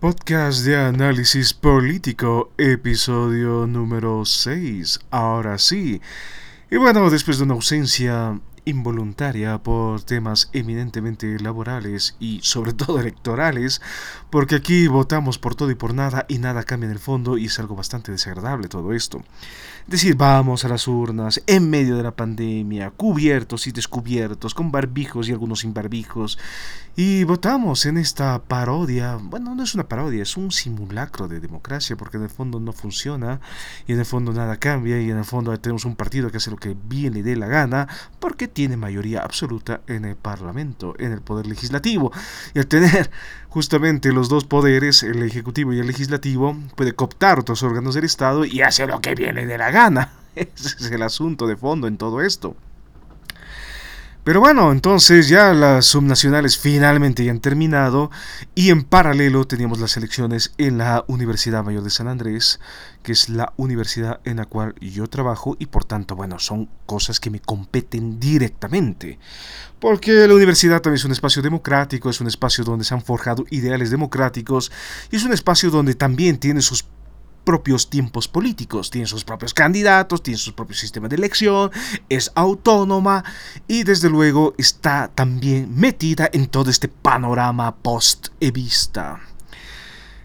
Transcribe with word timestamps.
Podcast 0.00 0.64
de 0.64 0.76
análisis 0.76 1.52
político, 1.52 2.52
episodio 2.56 3.66
número 3.66 4.24
6. 4.24 5.00
Ahora 5.10 5.58
sí. 5.58 6.00
Y 6.70 6.76
bueno, 6.76 7.10
después 7.10 7.38
de 7.38 7.42
una 7.42 7.54
ausencia 7.54 8.38
involuntaria 8.64 9.58
por 9.58 10.02
temas 10.02 10.50
eminentemente 10.52 11.38
laborales 11.38 12.16
y 12.18 12.40
sobre 12.42 12.72
todo 12.72 13.00
electorales, 13.00 13.80
porque 14.30 14.56
aquí 14.56 14.86
votamos 14.88 15.38
por 15.38 15.54
todo 15.54 15.70
y 15.70 15.74
por 15.74 15.94
nada 15.94 16.26
y 16.28 16.38
nada 16.38 16.64
cambia 16.64 16.86
en 16.86 16.92
el 16.92 16.98
fondo 16.98 17.38
y 17.38 17.46
es 17.46 17.58
algo 17.58 17.76
bastante 17.76 18.12
desagradable 18.12 18.68
todo 18.68 18.92
esto. 18.92 19.22
Decir, 19.86 20.16
vamos 20.16 20.64
a 20.64 20.68
las 20.68 20.86
urnas 20.86 21.42
en 21.46 21.70
medio 21.70 21.96
de 21.96 22.02
la 22.02 22.14
pandemia, 22.14 22.90
cubiertos 22.90 23.66
y 23.66 23.72
descubiertos, 23.72 24.52
con 24.52 24.70
barbijos 24.70 25.28
y 25.28 25.32
algunos 25.32 25.60
sin 25.60 25.72
barbijos, 25.72 26.38
y 26.94 27.24
votamos 27.24 27.86
en 27.86 27.96
esta 27.96 28.42
parodia, 28.42 29.16
bueno, 29.22 29.54
no 29.54 29.62
es 29.62 29.74
una 29.74 29.88
parodia, 29.88 30.22
es 30.22 30.36
un 30.36 30.50
simulacro 30.50 31.28
de 31.28 31.40
democracia, 31.40 31.96
porque 31.96 32.16
en 32.16 32.24
el 32.24 32.28
fondo 32.28 32.60
no 32.60 32.72
funciona, 32.72 33.40
y 33.86 33.92
en 33.92 34.00
el 34.00 34.04
fondo 34.04 34.32
nada 34.32 34.56
cambia, 34.56 35.00
y 35.00 35.08
en 35.10 35.16
el 35.16 35.24
fondo 35.24 35.58
tenemos 35.58 35.84
un 35.84 35.96
partido 35.96 36.30
que 36.30 36.38
hace 36.38 36.50
lo 36.50 36.56
que 36.56 36.76
bien 36.84 37.14
le 37.14 37.22
la 37.36 37.46
gana, 37.46 37.88
porque 38.18 38.48
tiene 38.58 38.76
mayoría 38.76 39.20
absoluta 39.20 39.82
en 39.86 40.04
el 40.04 40.16
Parlamento, 40.16 40.96
en 40.98 41.12
el 41.12 41.20
Poder 41.20 41.46
Legislativo, 41.46 42.10
y 42.54 42.58
al 42.58 42.66
tener 42.66 43.08
justamente 43.48 44.10
los 44.10 44.28
dos 44.28 44.46
poderes, 44.46 45.04
el 45.04 45.22
Ejecutivo 45.22 45.72
y 45.72 45.78
el 45.78 45.86
Legislativo, 45.86 46.56
puede 46.74 46.92
cooptar 46.92 47.38
otros 47.38 47.62
órganos 47.62 47.94
del 47.94 48.02
Estado 48.02 48.44
y 48.44 48.62
hace 48.62 48.88
lo 48.88 49.00
que 49.00 49.14
bien 49.14 49.36
le 49.36 49.46
dé 49.46 49.58
la 49.58 49.70
gana. 49.70 50.10
Ese 50.34 50.74
es 50.76 50.90
el 50.90 51.02
asunto 51.02 51.46
de 51.46 51.56
fondo 51.56 51.86
en 51.86 51.98
todo 51.98 52.20
esto. 52.20 52.56
Pero 54.28 54.40
bueno, 54.40 54.72
entonces 54.72 55.30
ya 55.30 55.54
las 55.54 55.86
subnacionales 55.86 56.58
finalmente 56.58 57.24
ya 57.24 57.30
han 57.30 57.40
terminado 57.40 58.10
y 58.54 58.68
en 58.68 58.84
paralelo 58.84 59.46
teníamos 59.46 59.80
las 59.80 59.96
elecciones 59.96 60.52
en 60.58 60.76
la 60.76 61.02
Universidad 61.08 61.64
Mayor 61.64 61.82
de 61.82 61.88
San 61.88 62.08
Andrés, 62.08 62.60
que 63.02 63.12
es 63.12 63.30
la 63.30 63.54
universidad 63.56 64.20
en 64.24 64.36
la 64.36 64.44
cual 64.44 64.74
yo 64.82 65.06
trabajo 65.06 65.56
y 65.58 65.64
por 65.64 65.86
tanto, 65.86 66.14
bueno, 66.14 66.38
son 66.38 66.68
cosas 66.84 67.20
que 67.20 67.30
me 67.30 67.40
competen 67.40 68.20
directamente. 68.20 69.18
Porque 69.80 70.12
la 70.12 70.34
universidad 70.34 70.82
también 70.82 70.98
es 70.98 71.06
un 71.06 71.12
espacio 71.12 71.40
democrático, 71.40 72.10
es 72.10 72.20
un 72.20 72.26
espacio 72.26 72.64
donde 72.64 72.84
se 72.84 72.92
han 72.92 73.00
forjado 73.00 73.46
ideales 73.48 73.90
democráticos 73.90 74.70
y 75.10 75.16
es 75.16 75.24
un 75.24 75.32
espacio 75.32 75.70
donde 75.70 75.94
también 75.94 76.36
tiene 76.36 76.60
sus 76.60 76.84
propios 77.44 77.88
tiempos 77.90 78.28
políticos, 78.28 78.90
tiene 78.90 79.06
sus 79.06 79.24
propios 79.24 79.54
candidatos, 79.54 80.22
tiene 80.22 80.38
su 80.38 80.54
propio 80.54 80.76
sistema 80.76 81.08
de 81.08 81.16
elección, 81.16 81.70
es 82.08 82.30
autónoma 82.34 83.24
y 83.66 83.84
desde 83.84 84.10
luego 84.10 84.54
está 84.58 85.10
también 85.14 85.74
metida 85.74 86.28
en 86.32 86.46
todo 86.46 86.70
este 86.70 86.88
panorama 86.88 87.74
post-evista. 87.76 89.20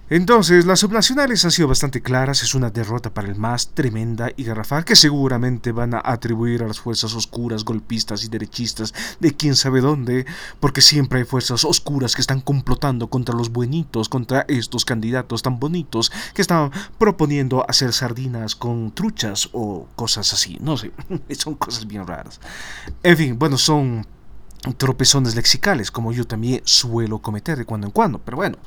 Entonces, 0.09 0.65
las 0.65 0.81
subnacionales 0.81 1.45
han 1.45 1.51
sido 1.51 1.69
bastante 1.69 2.01
claras, 2.01 2.43
es 2.43 2.55
una 2.55 2.69
derrota 2.69 3.13
para 3.13 3.29
el 3.29 3.35
MAS 3.35 3.69
tremenda 3.73 4.31
y 4.35 4.43
garrafal 4.43 4.83
que 4.83 4.97
seguramente 4.97 5.71
van 5.71 5.93
a 5.93 6.01
atribuir 6.03 6.61
a 6.61 6.67
las 6.67 6.81
fuerzas 6.81 7.13
oscuras, 7.15 7.63
golpistas 7.63 8.25
y 8.25 8.27
derechistas 8.27 8.93
de 9.21 9.33
quién 9.33 9.55
sabe 9.55 9.79
dónde, 9.79 10.25
porque 10.59 10.81
siempre 10.81 11.19
hay 11.19 11.25
fuerzas 11.25 11.63
oscuras 11.63 12.15
que 12.15 12.21
están 12.21 12.41
complotando 12.41 13.09
contra 13.09 13.33
los 13.33 13.49
buenitos, 13.49 14.09
contra 14.09 14.45
estos 14.49 14.83
candidatos 14.83 15.41
tan 15.41 15.57
bonitos 15.57 16.11
que 16.33 16.41
están 16.41 16.71
proponiendo 16.97 17.65
hacer 17.69 17.93
sardinas 17.93 18.57
con 18.57 18.93
truchas 18.93 19.49
o 19.53 19.87
cosas 19.95 20.33
así, 20.33 20.57
no 20.59 20.75
sé, 20.75 20.91
son 21.39 21.55
cosas 21.55 21.87
bien 21.87 22.05
raras. 22.05 22.41
En 23.03 23.15
fin, 23.15 23.39
bueno, 23.39 23.57
son 23.57 24.05
tropezones 24.77 25.33
lexicales, 25.33 25.91
como 25.91 26.11
yo 26.11 26.27
también 26.27 26.61
suelo 26.65 27.19
cometer 27.19 27.57
de 27.57 27.65
cuando 27.65 27.87
en 27.87 27.91
cuando, 27.91 28.19
pero 28.19 28.35
bueno 28.35 28.57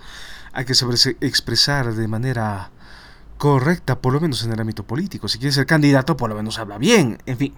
hay 0.56 0.64
que 0.64 0.72
expresar 1.20 1.94
de 1.94 2.08
manera 2.08 2.70
correcta, 3.36 4.00
por 4.00 4.14
lo 4.14 4.20
menos 4.20 4.42
en 4.42 4.52
el 4.52 4.58
ámbito 4.60 4.84
político. 4.84 5.28
Si 5.28 5.36
quieres 5.36 5.54
ser 5.54 5.66
candidato, 5.66 6.16
por 6.16 6.30
lo 6.30 6.34
menos 6.34 6.58
habla 6.58 6.78
bien. 6.78 7.18
En 7.26 7.36
fin, 7.36 7.54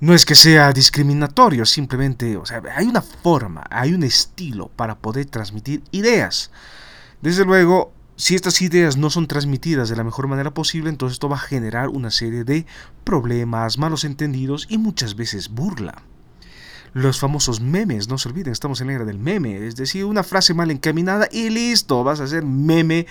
no 0.00 0.14
es 0.14 0.24
que 0.24 0.34
sea 0.34 0.72
discriminatorio, 0.72 1.66
simplemente, 1.66 2.38
o 2.38 2.46
sea, 2.46 2.62
hay 2.74 2.86
una 2.86 3.02
forma, 3.02 3.64
hay 3.68 3.92
un 3.92 4.02
estilo 4.02 4.68
para 4.76 4.96
poder 4.96 5.26
transmitir 5.26 5.82
ideas. 5.90 6.50
Desde 7.20 7.44
luego, 7.44 7.92
si 8.16 8.34
estas 8.34 8.62
ideas 8.62 8.96
no 8.96 9.10
son 9.10 9.26
transmitidas 9.26 9.90
de 9.90 9.96
la 9.96 10.04
mejor 10.04 10.26
manera 10.26 10.54
posible, 10.54 10.88
entonces 10.88 11.16
esto 11.16 11.28
va 11.28 11.36
a 11.36 11.40
generar 11.40 11.90
una 11.90 12.10
serie 12.10 12.44
de 12.44 12.64
problemas, 13.04 13.76
malos 13.76 14.04
entendidos 14.04 14.66
y 14.70 14.78
muchas 14.78 15.16
veces 15.16 15.50
burla 15.50 16.02
los 16.96 17.20
famosos 17.20 17.60
memes, 17.60 18.08
no 18.08 18.16
se 18.16 18.30
olviden, 18.30 18.54
estamos 18.54 18.80
en 18.80 18.86
la 18.86 18.94
era 18.94 19.04
del 19.04 19.18
meme, 19.18 19.66
es 19.66 19.76
decir, 19.76 20.06
una 20.06 20.22
frase 20.22 20.54
mal 20.54 20.70
encaminada 20.70 21.28
y 21.30 21.50
listo, 21.50 22.02
vas 22.02 22.20
a 22.20 22.24
hacer 22.24 22.42
meme 22.42 23.06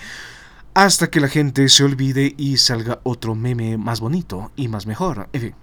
hasta 0.74 1.08
que 1.08 1.20
la 1.20 1.28
gente 1.28 1.68
se 1.68 1.84
olvide 1.84 2.34
y 2.36 2.56
salga 2.56 2.98
otro 3.04 3.36
meme 3.36 3.78
más 3.78 4.00
bonito 4.00 4.50
y 4.56 4.66
más 4.66 4.86
mejor, 4.86 5.28
en 5.32 5.40
fin. 5.40 5.54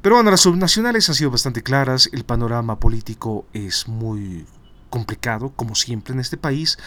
Pero 0.00 0.14
bueno, 0.14 0.30
las 0.30 0.42
subnacionales 0.42 1.08
han 1.08 1.16
sido 1.16 1.32
bastante 1.32 1.64
claras, 1.64 2.08
el 2.12 2.22
panorama 2.22 2.78
político 2.78 3.44
es 3.52 3.88
muy 3.88 4.46
complicado, 4.88 5.52
como 5.56 5.74
siempre 5.74 6.14
en 6.14 6.20
este 6.20 6.36
país, 6.36 6.78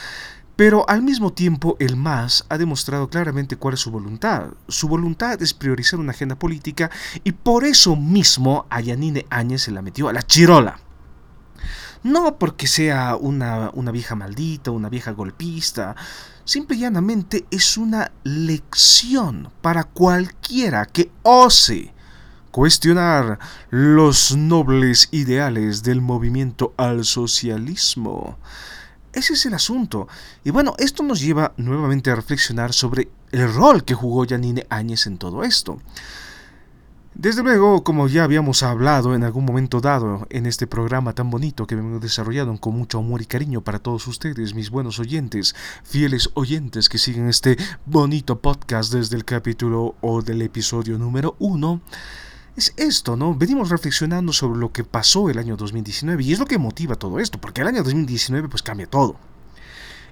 pero 0.61 0.87
al 0.87 1.01
mismo 1.01 1.33
tiempo 1.33 1.75
el 1.79 1.95
MAS 1.95 2.45
ha 2.47 2.55
demostrado 2.55 3.09
claramente 3.09 3.55
cuál 3.55 3.73
es 3.73 3.79
su 3.79 3.89
voluntad. 3.89 4.49
Su 4.67 4.87
voluntad 4.87 5.41
es 5.41 5.55
priorizar 5.55 5.99
una 5.99 6.11
agenda 6.11 6.37
política 6.37 6.91
y 7.23 7.31
por 7.31 7.65
eso 7.65 7.95
mismo 7.95 8.67
a 8.69 8.79
Yanine 8.79 9.25
Áñez 9.31 9.63
se 9.63 9.71
la 9.71 9.81
metió 9.81 10.07
a 10.07 10.13
la 10.13 10.21
chirola. 10.21 10.79
No 12.03 12.37
porque 12.37 12.67
sea 12.67 13.15
una, 13.15 13.71
una 13.73 13.89
vieja 13.89 14.13
maldita, 14.13 14.69
una 14.69 14.87
vieja 14.87 15.13
golpista, 15.13 15.95
simple 16.45 16.75
y 16.75 16.81
llanamente 16.81 17.47
es 17.49 17.75
una 17.75 18.11
lección 18.23 19.49
para 19.63 19.85
cualquiera 19.85 20.85
que 20.85 21.09
ose 21.23 21.91
cuestionar 22.51 23.39
los 23.71 24.37
nobles 24.37 25.09
ideales 25.09 25.81
del 25.81 26.01
movimiento 26.01 26.75
al 26.77 27.03
socialismo. 27.03 28.37
Ese 29.13 29.33
es 29.33 29.45
el 29.45 29.53
asunto. 29.53 30.07
Y 30.43 30.51
bueno, 30.51 30.75
esto 30.77 31.03
nos 31.03 31.21
lleva 31.21 31.53
nuevamente 31.57 32.11
a 32.11 32.15
reflexionar 32.15 32.73
sobre 32.73 33.09
el 33.31 33.53
rol 33.53 33.83
que 33.83 33.93
jugó 33.93 34.25
Janine 34.27 34.65
Áñez 34.69 35.07
en 35.07 35.17
todo 35.17 35.43
esto. 35.43 35.79
Desde 37.13 37.43
luego, 37.43 37.83
como 37.83 38.07
ya 38.07 38.23
habíamos 38.23 38.63
hablado 38.63 39.13
en 39.13 39.25
algún 39.25 39.43
momento 39.43 39.81
dado 39.81 40.25
en 40.29 40.45
este 40.45 40.65
programa 40.65 41.13
tan 41.13 41.29
bonito 41.29 41.67
que 41.67 41.75
hemos 41.75 42.01
desarrollado 42.01 42.57
con 42.57 42.73
mucho 42.73 42.99
amor 42.99 43.21
y 43.21 43.25
cariño 43.25 43.61
para 43.61 43.79
todos 43.79 44.07
ustedes, 44.07 44.55
mis 44.55 44.69
buenos 44.69 44.97
oyentes, 44.97 45.53
fieles 45.83 46.29
oyentes 46.35 46.87
que 46.87 46.97
siguen 46.97 47.27
este 47.27 47.57
bonito 47.85 48.39
podcast 48.39 48.93
desde 48.93 49.17
el 49.17 49.25
capítulo 49.25 49.95
o 49.99 50.21
del 50.21 50.41
episodio 50.41 50.97
número 50.97 51.35
uno, 51.37 51.81
es 52.55 52.73
esto, 52.77 53.15
¿no? 53.15 53.35
Venimos 53.35 53.69
reflexionando 53.69 54.33
sobre 54.33 54.59
lo 54.59 54.71
que 54.71 54.83
pasó 54.83 55.29
el 55.29 55.37
año 55.37 55.57
2019 55.57 56.23
y 56.23 56.33
es 56.33 56.39
lo 56.39 56.45
que 56.45 56.57
motiva 56.57 56.95
todo 56.95 57.19
esto, 57.19 57.39
porque 57.39 57.61
el 57.61 57.67
año 57.67 57.83
2019 57.83 58.49
pues 58.49 58.63
cambia 58.63 58.87
todo. 58.87 59.15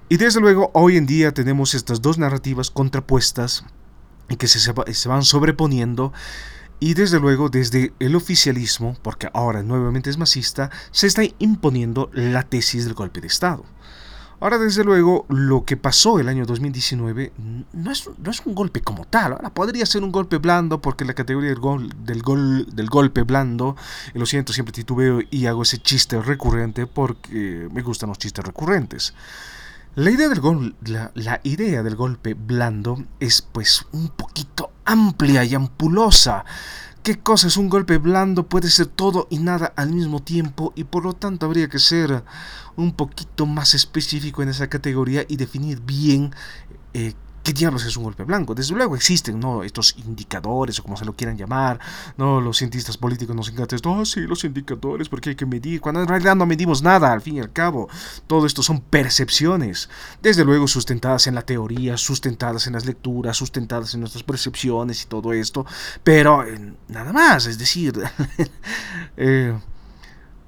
Y 0.08 0.16
desde 0.16 0.40
luego 0.40 0.70
hoy 0.74 0.96
en 0.96 1.06
día 1.06 1.32
tenemos 1.32 1.74
estas 1.74 2.02
dos 2.02 2.18
narrativas 2.18 2.70
contrapuestas 2.70 3.64
y 4.28 4.36
que 4.36 4.48
se, 4.48 4.58
se 4.58 5.08
van 5.08 5.22
sobreponiendo 5.22 6.12
y 6.80 6.94
desde 6.94 7.20
luego 7.20 7.50
desde 7.50 7.92
el 7.98 8.16
oficialismo, 8.16 8.96
porque 9.02 9.28
ahora 9.34 9.62
nuevamente 9.62 10.08
es 10.08 10.16
masista, 10.16 10.70
se 10.90 11.06
está 11.06 11.22
imponiendo 11.38 12.10
la 12.12 12.42
tesis 12.42 12.86
del 12.86 12.94
golpe 12.94 13.20
de 13.20 13.26
Estado. 13.26 13.64
Ahora, 14.40 14.56
desde 14.56 14.84
luego, 14.84 15.26
lo 15.28 15.66
que 15.66 15.76
pasó 15.76 16.18
el 16.18 16.28
año 16.28 16.46
2019 16.46 17.32
no 17.74 17.90
es, 17.90 18.08
no 18.18 18.30
es 18.30 18.40
un 18.46 18.54
golpe 18.54 18.80
como 18.80 19.04
tal. 19.04 19.32
Ahora 19.32 19.50
podría 19.50 19.84
ser 19.84 20.02
un 20.02 20.10
golpe 20.10 20.38
blando 20.38 20.80
porque 20.80 21.04
la 21.04 21.12
categoría 21.12 21.50
del, 21.50 21.60
gol, 21.60 21.92
del, 22.04 22.22
gol, 22.22 22.66
del 22.74 22.88
golpe 22.88 23.22
blando, 23.22 23.76
lo 24.14 24.24
siento, 24.24 24.54
siempre 24.54 24.72
titubeo 24.72 25.20
y 25.30 25.44
hago 25.44 25.62
ese 25.62 25.76
chiste 25.76 26.20
recurrente 26.22 26.86
porque 26.86 27.68
me 27.70 27.82
gustan 27.82 28.08
los 28.08 28.18
chistes 28.18 28.42
recurrentes. 28.42 29.12
La 29.94 30.10
idea 30.10 30.30
del, 30.30 30.40
gol, 30.40 30.74
la, 30.86 31.10
la 31.14 31.40
idea 31.42 31.82
del 31.82 31.96
golpe 31.96 32.32
blando 32.32 33.04
es 33.18 33.42
pues 33.42 33.84
un 33.92 34.08
poquito 34.08 34.70
amplia 34.86 35.44
y 35.44 35.54
ampulosa. 35.54 36.46
¿Qué 37.02 37.18
cosa 37.18 37.48
es 37.48 37.56
un 37.56 37.70
golpe 37.70 37.96
blando? 37.96 38.46
Puede 38.46 38.68
ser 38.68 38.86
todo 38.86 39.26
y 39.30 39.38
nada 39.38 39.72
al 39.74 39.90
mismo 39.90 40.20
tiempo 40.22 40.74
y 40.76 40.84
por 40.84 41.04
lo 41.04 41.14
tanto 41.14 41.46
habría 41.46 41.68
que 41.68 41.78
ser 41.78 42.22
un 42.76 42.92
poquito 42.92 43.46
más 43.46 43.74
específico 43.74 44.42
en 44.42 44.50
esa 44.50 44.68
categoría 44.68 45.24
y 45.26 45.36
definir 45.36 45.80
bien 45.80 46.34
eh, 46.92 47.14
¿Qué 47.42 47.54
diablos 47.54 47.86
es 47.86 47.96
un 47.96 48.04
golpe 48.04 48.24
blanco? 48.24 48.54
Desde 48.54 48.74
luego 48.74 48.94
existen 48.94 49.40
¿no? 49.40 49.62
estos 49.62 49.96
indicadores 49.96 50.78
o 50.78 50.82
como 50.82 50.96
se 50.96 51.06
lo 51.06 51.14
quieran 51.14 51.38
llamar. 51.38 51.80
¿no? 52.18 52.40
Los 52.40 52.58
cientistas 52.58 52.98
políticos 52.98 53.34
nos 53.34 53.48
encantan 53.48 53.76
esto. 53.76 53.90
Oh, 53.90 54.04
sí, 54.04 54.20
los 54.20 54.44
indicadores, 54.44 55.08
porque 55.08 55.30
hay 55.30 55.36
que 55.36 55.46
medir. 55.46 55.80
Cuando 55.80 56.02
en 56.02 56.08
realidad 56.08 56.36
no 56.36 56.44
medimos 56.44 56.82
nada, 56.82 57.12
al 57.12 57.22
fin 57.22 57.36
y 57.36 57.40
al 57.40 57.52
cabo. 57.52 57.88
Todo 58.26 58.46
esto 58.46 58.62
son 58.62 58.80
percepciones. 58.80 59.88
Desde 60.20 60.44
luego 60.44 60.68
sustentadas 60.68 61.26
en 61.28 61.34
la 61.34 61.42
teoría, 61.42 61.96
sustentadas 61.96 62.66
en 62.66 62.74
las 62.74 62.84
lecturas, 62.84 63.38
sustentadas 63.38 63.94
en 63.94 64.00
nuestras 64.00 64.22
percepciones 64.22 65.02
y 65.02 65.06
todo 65.06 65.32
esto. 65.32 65.64
Pero 66.04 66.44
nada 66.88 67.12
más, 67.12 67.46
es 67.46 67.58
decir... 67.58 67.94
eh, 69.16 69.54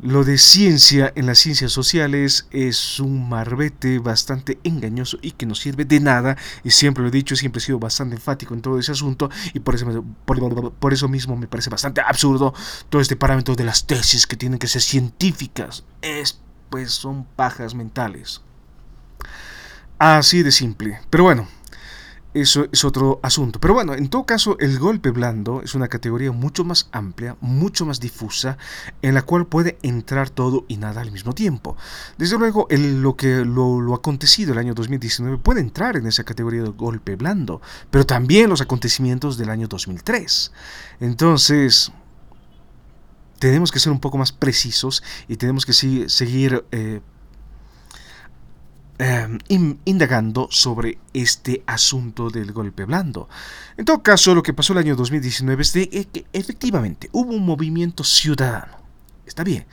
lo 0.02 0.25
de 0.25 0.37
ciencia 0.37 1.12
en 1.14 1.26
las 1.26 1.38
ciencias 1.38 1.70
sociales 1.70 2.49
es 2.50 2.99
un 2.99 3.28
marbete 3.28 4.00
bastante 4.00 4.58
engañoso 4.64 5.16
y 5.22 5.31
que 5.31 5.46
no 5.46 5.54
sirve 5.54 5.84
de 5.84 6.00
nada. 6.00 6.37
Y 6.64 6.70
siempre 6.70 7.02
lo 7.02 7.08
he 7.08 7.12
dicho, 7.12 7.37
siempre 7.37 7.60
he 7.60 7.64
sido 7.64 7.78
bastante 7.78 8.16
enfático 8.16 8.52
en 8.52 8.62
todo 8.62 8.81
ese 8.81 8.90
asunto. 8.90 9.31
Y 9.54 9.60
por 9.60 9.76
eso, 9.76 10.04
por, 10.25 10.93
eso 10.93 11.08
mismo 11.08 11.37
me 11.37 11.46
parece 11.46 11.70
bastante 11.70 12.00
absurdo 12.00 12.52
todo 12.88 13.00
este 13.00 13.14
parámetro 13.14 13.54
de 13.54 13.62
las 13.62 13.87
tesis 13.87 14.26
que 14.26 14.37
tienen 14.37 14.58
que 14.58 14.66
ser 14.66 14.82
científicas. 14.82 15.84
Es, 16.00 16.40
pues 16.69 16.90
son 16.90 17.25
pajas 17.37 17.76
mentales. 17.76 18.43
Así 19.98 20.43
de 20.43 20.50
simple. 20.50 20.98
Pero 21.10 21.22
bueno, 21.22 21.46
eso 22.34 22.67
es 22.73 22.84
otro 22.84 23.20
asunto. 23.23 23.61
Pero 23.61 23.75
bueno, 23.75 23.94
en 23.94 24.08
todo 24.08 24.25
caso, 24.25 24.56
el 24.58 24.79
golpe 24.79 25.11
blando 25.11 25.62
es 25.62 25.75
una 25.75 25.88
categoría 25.88 26.32
mucho 26.32 26.64
más 26.64 26.88
amplia, 26.93 27.37
mucho 27.40 27.84
más 27.84 28.00
difusa, 28.00 28.56
en 29.02 29.14
la 29.14 29.23
cual 29.23 29.46
puede 29.46 29.79
entrar 29.82 30.31
todo 30.31 30.64
y 30.69 30.76
nada 30.76 31.02
al 31.02 31.12
mismo 31.12 31.34
tiempo. 31.34 31.76
Desde 32.17 32.38
luego, 32.38 32.67
lo 32.70 33.17
que 33.17 33.44
lo, 33.44 33.81
lo 33.81 33.94
acontecido 33.94 34.52
el 34.52 34.58
año 34.58 34.75
2019 34.75 35.38
puede 35.38 35.61
entrar 35.61 35.96
en 35.96 36.06
esa 36.06 36.25
categoría 36.25 36.62
de 36.62 36.70
golpe 36.70 37.17
blando, 37.17 37.61
pero 37.90 38.06
también 38.06 38.49
los 38.49 38.61
acontecimientos 38.61 39.37
del 39.37 39.50
año 39.50 39.69
2003. 39.69 40.52
Entonces, 41.00 41.93
tenemos 43.38 43.73
que 43.73 43.81
ser 43.81 43.93
un 43.93 43.99
poco 43.99 44.19
más 44.19 44.31
precisos 44.31 45.02
y 45.26 45.37
tenemos 45.37 45.67
que 45.67 45.73
seguir 45.73 46.64
eh, 46.70 47.00
Em, 48.98 49.78
indagando 49.84 50.48
sobre 50.50 50.98
este 51.12 51.64
asunto 51.66 52.30
del 52.30 52.52
golpe 52.52 52.84
blando. 52.84 53.28
En 53.76 53.84
todo 53.84 54.02
caso, 54.02 54.34
lo 54.34 54.42
que 54.42 54.52
pasó 54.52 54.74
el 54.74 54.80
año 54.80 54.94
2019 54.94 55.62
es 55.62 55.72
de 55.72 55.88
que 55.88 56.26
efectivamente 56.32 57.08
hubo 57.10 57.32
un 57.32 57.44
movimiento 57.44 58.04
ciudadano. 58.04 58.76
Está 59.26 59.44
bien. 59.44 59.66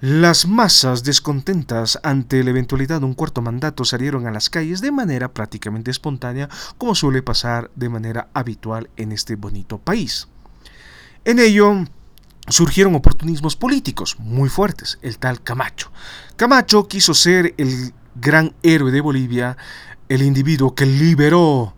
Las 0.00 0.46
masas 0.46 1.04
descontentas 1.04 1.98
ante 2.02 2.42
la 2.42 2.50
eventualidad 2.50 3.00
de 3.00 3.06
un 3.06 3.14
cuarto 3.14 3.42
mandato 3.42 3.84
salieron 3.84 4.26
a 4.26 4.30
las 4.30 4.48
calles 4.48 4.80
de 4.80 4.90
manera 4.90 5.32
prácticamente 5.32 5.90
espontánea, 5.90 6.48
como 6.78 6.94
suele 6.94 7.20
pasar 7.20 7.70
de 7.74 7.88
manera 7.88 8.28
habitual 8.32 8.88
en 8.96 9.12
este 9.12 9.36
bonito 9.36 9.78
país. 9.78 10.28
En 11.24 11.40
ello, 11.40 11.84
surgieron 12.48 12.94
oportunismos 12.94 13.54
políticos 13.54 14.16
muy 14.18 14.48
fuertes, 14.48 14.98
el 15.02 15.18
tal 15.18 15.42
Camacho. 15.42 15.92
Camacho 16.36 16.88
quiso 16.88 17.12
ser 17.14 17.54
el 17.58 17.92
gran 18.14 18.54
héroe 18.62 18.90
de 18.90 19.00
Bolivia, 19.00 19.56
el 20.08 20.22
individuo 20.22 20.74
que 20.74 20.86
liberó 20.86 21.74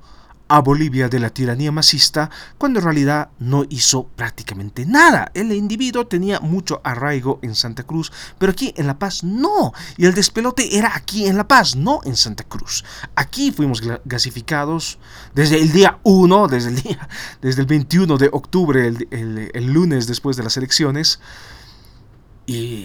a 0.48 0.60
Bolivia 0.60 1.08
de 1.08 1.18
la 1.18 1.30
tiranía 1.30 1.72
masista, 1.72 2.30
cuando 2.58 2.78
en 2.78 2.84
realidad 2.84 3.30
no 3.38 3.64
hizo 3.70 4.04
prácticamente 4.08 4.84
nada. 4.84 5.30
El 5.34 5.52
individuo 5.52 6.06
tenía 6.06 6.38
mucho 6.40 6.80
arraigo 6.84 7.38
en 7.42 7.54
Santa 7.54 7.82
Cruz, 7.84 8.12
pero 8.38 8.52
aquí 8.52 8.74
en 8.76 8.86
La 8.86 8.98
Paz 8.98 9.24
no. 9.24 9.72
Y 9.96 10.04
el 10.04 10.14
despelote 10.14 10.76
era 10.76 10.94
aquí 10.94 11.26
en 11.26 11.36
La 11.36 11.48
Paz, 11.48 11.76
no 11.76 12.00
en 12.04 12.16
Santa 12.16 12.44
Cruz. 12.44 12.84
Aquí 13.16 13.52
fuimos 13.52 13.82
gasificados 14.04 14.98
desde 15.34 15.60
el 15.60 15.72
día 15.72 15.98
1, 16.02 16.48
desde 16.48 16.68
el, 16.68 16.82
día, 16.82 17.08
desde 17.40 17.62
el 17.62 17.66
21 17.66 18.18
de 18.18 18.28
octubre, 18.32 18.86
el 18.86 19.72
lunes 19.72 20.06
después 20.06 20.36
de 20.36 20.42
las 20.44 20.56
elecciones. 20.56 21.20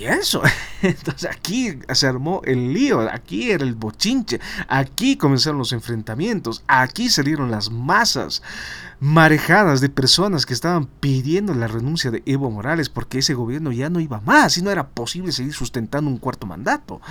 Eso, 0.06 0.42
entonces 0.82 1.30
aquí 1.30 1.80
se 1.94 2.08
armó 2.08 2.42
el 2.46 2.74
lío, 2.74 3.02
aquí 3.12 3.52
era 3.52 3.64
el 3.64 3.76
bochinche, 3.76 4.40
aquí 4.68 5.18
comenzaron 5.18 5.60
los 5.60 5.74
enfrentamientos, 5.74 6.64
aquí 6.68 7.10
salieron 7.10 7.52
las 7.52 7.70
masas 7.70 8.42
marejadas 9.00 9.82
de 9.82 9.90
personas 9.90 10.46
que 10.46 10.54
estaban 10.54 10.86
pidiendo 10.86 11.54
la 11.54 11.68
renuncia 11.68 12.12
de 12.12 12.24
Evo 12.26 12.52
Morales 12.52 12.90
porque 12.90 13.20
ese 13.20 13.34
gobierno 13.34 13.72
ya 13.72 13.90
no 13.90 14.00
iba 14.00 14.22
más 14.22 14.58
y 14.58 14.62
no 14.62 14.72
era 14.72 14.88
posible 14.90 15.32
seguir 15.32 15.54
sustentando 15.54 16.10
un 16.10 16.18
cuarto 16.18 16.46
mandato. 16.48 17.02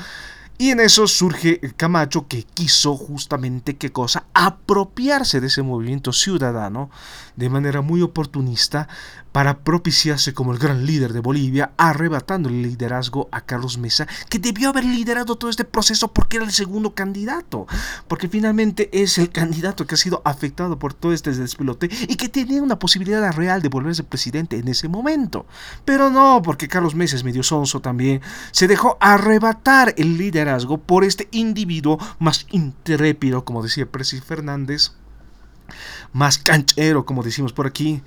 Y 0.61 0.71
en 0.71 0.81
eso 0.81 1.07
surge 1.07 1.61
Camacho 1.77 2.27
que 2.27 2.43
quiso 2.43 2.97
justamente 2.97 3.77
qué 3.77 3.93
cosa, 3.93 4.25
apropiarse 4.35 5.41
de 5.41 5.47
ese 5.47 5.63
movimiento 5.63 6.13
ciudadano 6.13 6.91
de 7.37 7.49
manera 7.49 7.81
muy 7.81 8.03
oportunista 8.03 8.89
para 9.33 9.59
propiciarse 9.59 10.35
como 10.35 10.53
el 10.53 10.59
gran 10.59 10.87
líder 10.87 11.13
de 11.13 11.21
Bolivia, 11.21 11.73
arrebatando 11.77 12.49
el 12.49 12.63
liderazgo 12.63 13.29
a 13.33 13.43
Carlos 13.43 13.79
Mesa, 13.79 14.07
que 14.29 14.39
debió 14.39 14.71
haber 14.71 14.85
liderado 14.85 15.37
todo 15.37 15.51
este 15.51 15.65
proceso 15.65 16.13
porque 16.13 16.39
era 16.39 16.47
el 16.47 16.53
segundo 16.53 16.95
candidato, 16.95 17.67
porque 18.09 18.29
finalmente 18.29 18.89
es 18.93 19.19
el 19.19 19.31
candidato 19.31 19.87
que 19.87 19.95
ha 19.95 19.99
sido 19.99 20.23
afectado 20.25 20.79
por 20.79 20.95
todo 20.95 21.13
este 21.13 21.33
despelote 21.33 21.89
y 22.09 22.17
que 22.17 22.29
tenía 22.29 22.63
una 22.63 22.79
posibilidad 22.79 23.33
real 23.33 23.63
de 23.63 23.69
volverse 23.69 24.05
presidente 24.05 24.59
en 24.59 24.69
ese 24.69 24.89
momento. 24.89 25.47
Pero 25.85 26.11
no, 26.11 26.43
porque 26.43 26.69
Carlos 26.69 26.95
Mesa 26.95 27.17
es 27.17 27.25
medio 27.25 27.43
sonso 27.43 27.81
también, 27.81 28.21
se 28.53 28.69
dejó 28.69 28.97
arrebatar 29.01 29.95
el 29.97 30.19
liderazgo 30.19 30.79
por 30.79 31.05
este 31.05 31.29
individuo 31.31 31.99
más 32.19 32.47
intrépido, 32.51 33.45
como 33.45 33.63
decía 33.63 33.87
Presi 33.87 34.21
Fernández, 34.21 34.93
más 36.13 36.39
canchero, 36.39 37.05
como 37.05 37.23
decimos 37.23 37.53
por 37.53 37.67
aquí, 37.67 38.03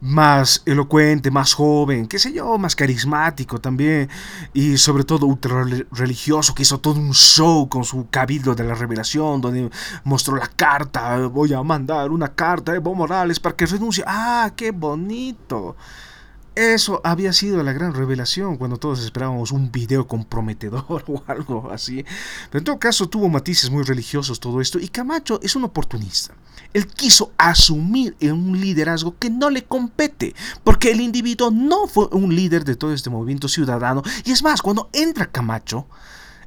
más 0.00 0.62
elocuente, 0.66 1.30
más 1.30 1.54
joven, 1.54 2.06
qué 2.06 2.18
sé 2.18 2.32
yo, 2.32 2.58
más 2.58 2.76
carismático 2.76 3.60
también, 3.60 4.08
y 4.52 4.76
sobre 4.76 5.04
todo 5.04 5.26
ultra 5.26 5.64
religioso, 5.90 6.54
que 6.54 6.62
hizo 6.62 6.78
todo 6.78 7.00
un 7.00 7.14
show 7.14 7.68
con 7.68 7.84
su 7.84 8.08
cabildo 8.10 8.54
de 8.54 8.64
la 8.64 8.74
revelación, 8.74 9.40
donde 9.40 9.70
mostró 10.04 10.36
la 10.36 10.48
carta, 10.48 11.26
voy 11.26 11.52
a 11.52 11.62
mandar 11.62 12.10
una 12.10 12.28
carta 12.34 12.72
a 12.72 12.76
Evo 12.76 12.94
Morales 12.94 13.40
para 13.40 13.56
que 13.56 13.66
renuncie. 13.66 14.04
¡Ah, 14.06 14.52
qué 14.54 14.70
bonito! 14.70 15.76
Eso 16.56 17.02
había 17.04 17.34
sido 17.34 17.62
la 17.62 17.74
gran 17.74 17.92
revelación 17.92 18.56
cuando 18.56 18.78
todos 18.78 19.04
esperábamos 19.04 19.52
un 19.52 19.70
video 19.70 20.06
comprometedor 20.06 21.04
o 21.06 21.22
algo 21.26 21.70
así. 21.70 22.02
Pero 22.50 22.60
en 22.60 22.64
todo 22.64 22.78
caso 22.78 23.10
tuvo 23.10 23.28
matices 23.28 23.68
muy 23.68 23.84
religiosos 23.84 24.40
todo 24.40 24.62
esto 24.62 24.78
y 24.78 24.88
Camacho 24.88 25.38
es 25.42 25.54
un 25.54 25.64
oportunista. 25.64 26.34
Él 26.72 26.86
quiso 26.86 27.30
asumir 27.36 28.16
un 28.22 28.58
liderazgo 28.58 29.18
que 29.18 29.28
no 29.28 29.50
le 29.50 29.64
compete, 29.64 30.34
porque 30.64 30.90
el 30.92 31.02
individuo 31.02 31.50
no 31.50 31.86
fue 31.88 32.08
un 32.12 32.34
líder 32.34 32.64
de 32.64 32.74
todo 32.74 32.94
este 32.94 33.10
movimiento 33.10 33.48
ciudadano. 33.48 34.02
Y 34.24 34.32
es 34.32 34.42
más, 34.42 34.62
cuando 34.62 34.88
entra 34.94 35.30
Camacho, 35.30 35.86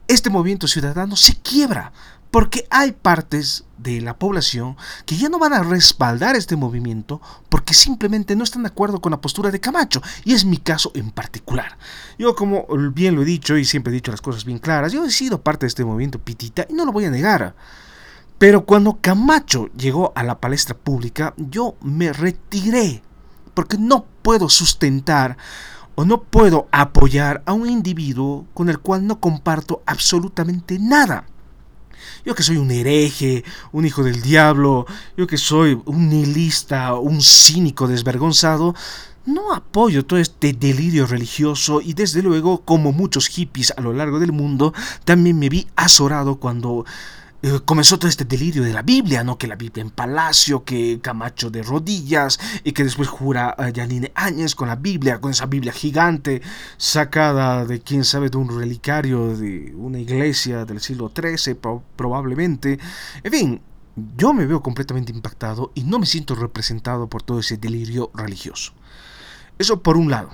este 0.07 0.31
movimiento 0.31 0.67
ciudadano 0.67 1.15
se 1.15 1.35
quiebra, 1.35 1.93
porque 2.31 2.65
hay 2.69 2.91
partes 2.91 3.65
de 3.77 4.01
la 4.01 4.17
población 4.17 4.75
que 5.05 5.17
ya 5.17 5.29
no 5.29 5.39
van 5.39 5.53
a 5.53 5.63
respaldar 5.63 6.35
este 6.35 6.55
movimiento 6.55 7.21
porque 7.47 7.73
simplemente 7.73 8.35
no 8.35 8.43
están 8.43 8.63
de 8.63 8.69
acuerdo 8.69 8.99
con 9.01 9.11
la 9.11 9.21
postura 9.21 9.51
de 9.51 9.59
Camacho. 9.59 10.01
Y 10.25 10.33
es 10.33 10.45
mi 10.45 10.57
caso 10.57 10.91
en 10.95 11.11
particular. 11.11 11.77
Yo 12.17 12.35
como 12.35 12.67
bien 12.93 13.15
lo 13.15 13.23
he 13.23 13.25
dicho 13.25 13.57
y 13.57 13.65
siempre 13.65 13.91
he 13.91 13.95
dicho 13.95 14.11
las 14.11 14.21
cosas 14.21 14.45
bien 14.45 14.59
claras, 14.59 14.91
yo 14.91 15.03
he 15.05 15.11
sido 15.11 15.41
parte 15.41 15.65
de 15.65 15.69
este 15.69 15.85
movimiento 15.85 16.19
pitita 16.19 16.65
y 16.69 16.73
no 16.73 16.85
lo 16.85 16.91
voy 16.91 17.05
a 17.05 17.11
negar. 17.11 17.55
Pero 18.37 18.65
cuando 18.65 18.99
Camacho 19.01 19.67
llegó 19.77 20.13
a 20.15 20.23
la 20.23 20.39
palestra 20.39 20.75
pública, 20.75 21.33
yo 21.37 21.75
me 21.81 22.13
retiré 22.13 23.01
porque 23.53 23.77
no 23.77 24.05
puedo 24.21 24.47
sustentar 24.47 25.35
o 25.95 26.05
no 26.05 26.23
puedo 26.23 26.69
apoyar 26.71 27.43
a 27.45 27.51
un 27.51 27.69
individuo 27.69 28.45
con 28.53 28.69
el 28.69 28.79
cual 28.79 29.05
no 29.05 29.19
comparto 29.19 29.81
absolutamente 29.85 30.79
nada. 30.79 31.25
Yo 32.25 32.35
que 32.35 32.43
soy 32.43 32.57
un 32.57 32.71
hereje, 32.71 33.43
un 33.71 33.85
hijo 33.85 34.03
del 34.03 34.21
diablo, 34.21 34.85
yo 35.17 35.27
que 35.27 35.37
soy 35.37 35.81
un 35.85 36.09
nihilista, 36.09 36.95
un 36.95 37.21
cínico 37.21 37.87
desvergonzado, 37.87 38.75
no 39.25 39.53
apoyo 39.53 40.05
todo 40.05 40.19
este 40.19 40.53
delirio 40.53 41.05
religioso 41.05 41.81
y 41.81 41.93
desde 41.93 42.21
luego, 42.21 42.61
como 42.61 42.91
muchos 42.91 43.27
hippies 43.27 43.73
a 43.77 43.81
lo 43.81 43.93
largo 43.93 44.19
del 44.19 44.31
mundo, 44.31 44.73
también 45.05 45.37
me 45.37 45.49
vi 45.49 45.67
azorado 45.75 46.37
cuando 46.37 46.85
eh, 47.41 47.59
comenzó 47.63 47.97
todo 47.97 48.09
este 48.09 48.25
delirio 48.25 48.63
de 48.63 48.73
la 48.73 48.81
Biblia, 48.81 49.23
¿no? 49.23 49.37
Que 49.37 49.47
la 49.47 49.55
Biblia 49.55 49.81
en 49.81 49.91
palacio, 49.91 50.65
que 50.65 50.99
Camacho 51.01 51.49
de 51.49 51.63
rodillas, 51.63 52.39
y 52.65 52.73
que 52.73 52.83
después 52.83 53.07
jura 53.07 53.55
a 53.57 53.69
Yanine 53.69 54.11
Áñez 54.15 54.55
con 54.55 54.67
la 54.67 54.75
Biblia, 54.75 55.21
con 55.21 55.31
esa 55.31 55.45
Biblia 55.45 55.71
gigante, 55.71 56.41
sacada 56.77 57.65
de 57.65 57.79
quién 57.79 58.03
sabe 58.03 58.29
de 58.29 58.37
un 58.37 58.59
relicario 58.59 59.37
de 59.37 59.73
una 59.77 59.99
iglesia 59.99 60.65
del 60.65 60.81
siglo 60.81 61.11
XIII, 61.15 61.57
probablemente. 61.95 62.77
En 63.23 63.31
fin, 63.31 63.61
yo 64.17 64.33
me 64.33 64.45
veo 64.45 64.61
completamente 64.61 65.11
impactado 65.11 65.71
y 65.75 65.83
no 65.83 65.99
me 65.99 66.05
siento 66.05 66.35
representado 66.35 67.07
por 67.07 67.23
todo 67.23 67.39
ese 67.39 67.57
delirio 67.57 68.11
religioso. 68.13 68.73
Eso 69.57 69.81
por 69.81 69.97
un 69.97 70.11
lado. 70.11 70.29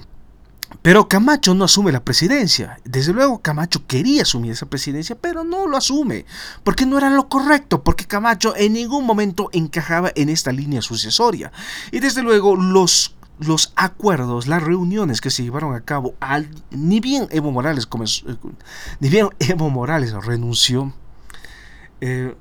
Pero 0.82 1.08
Camacho 1.08 1.54
no 1.54 1.66
asume 1.66 1.92
la 1.92 2.04
presidencia. 2.04 2.80
Desde 2.84 3.14
luego 3.14 3.42
Camacho 3.42 3.86
quería 3.88 4.24
asumir 4.24 4.52
esa 4.52 4.66
presidencia, 4.66 5.16
pero 5.16 5.44
no 5.44 5.68
lo 5.68 5.78
asume, 5.78 6.26
porque 6.64 6.86
no 6.86 6.98
era 6.98 7.10
lo 7.10 7.28
correcto, 7.28 7.84
porque 7.84 8.06
Camacho 8.06 8.56
en 8.56 8.74
ningún 8.74 9.06
momento 9.06 9.50
encajaba 9.54 10.12
en 10.16 10.30
esta 10.30 10.52
línea 10.52 10.82
sucesoria. 10.82 11.52
Y 11.92 12.00
desde 12.00 12.24
luego 12.24 12.56
los, 12.56 13.16
los 13.40 13.74
acuerdos, 13.76 14.48
las 14.48 14.64
reuniones 14.64 15.22
que 15.22 15.32
se 15.32 15.44
llevaron 15.44 15.76
a 15.76 15.82
cabo, 15.82 16.16
ni 16.72 17.00
bien 17.00 17.28
Evo 17.32 17.52
Morales 17.52 17.86
comenzó, 17.86 18.26
ni 19.00 19.10
bien 19.10 19.30
Evo 19.40 19.70
Morales 19.70 20.14
renunció, 20.14 20.94
eh, 22.02 22.36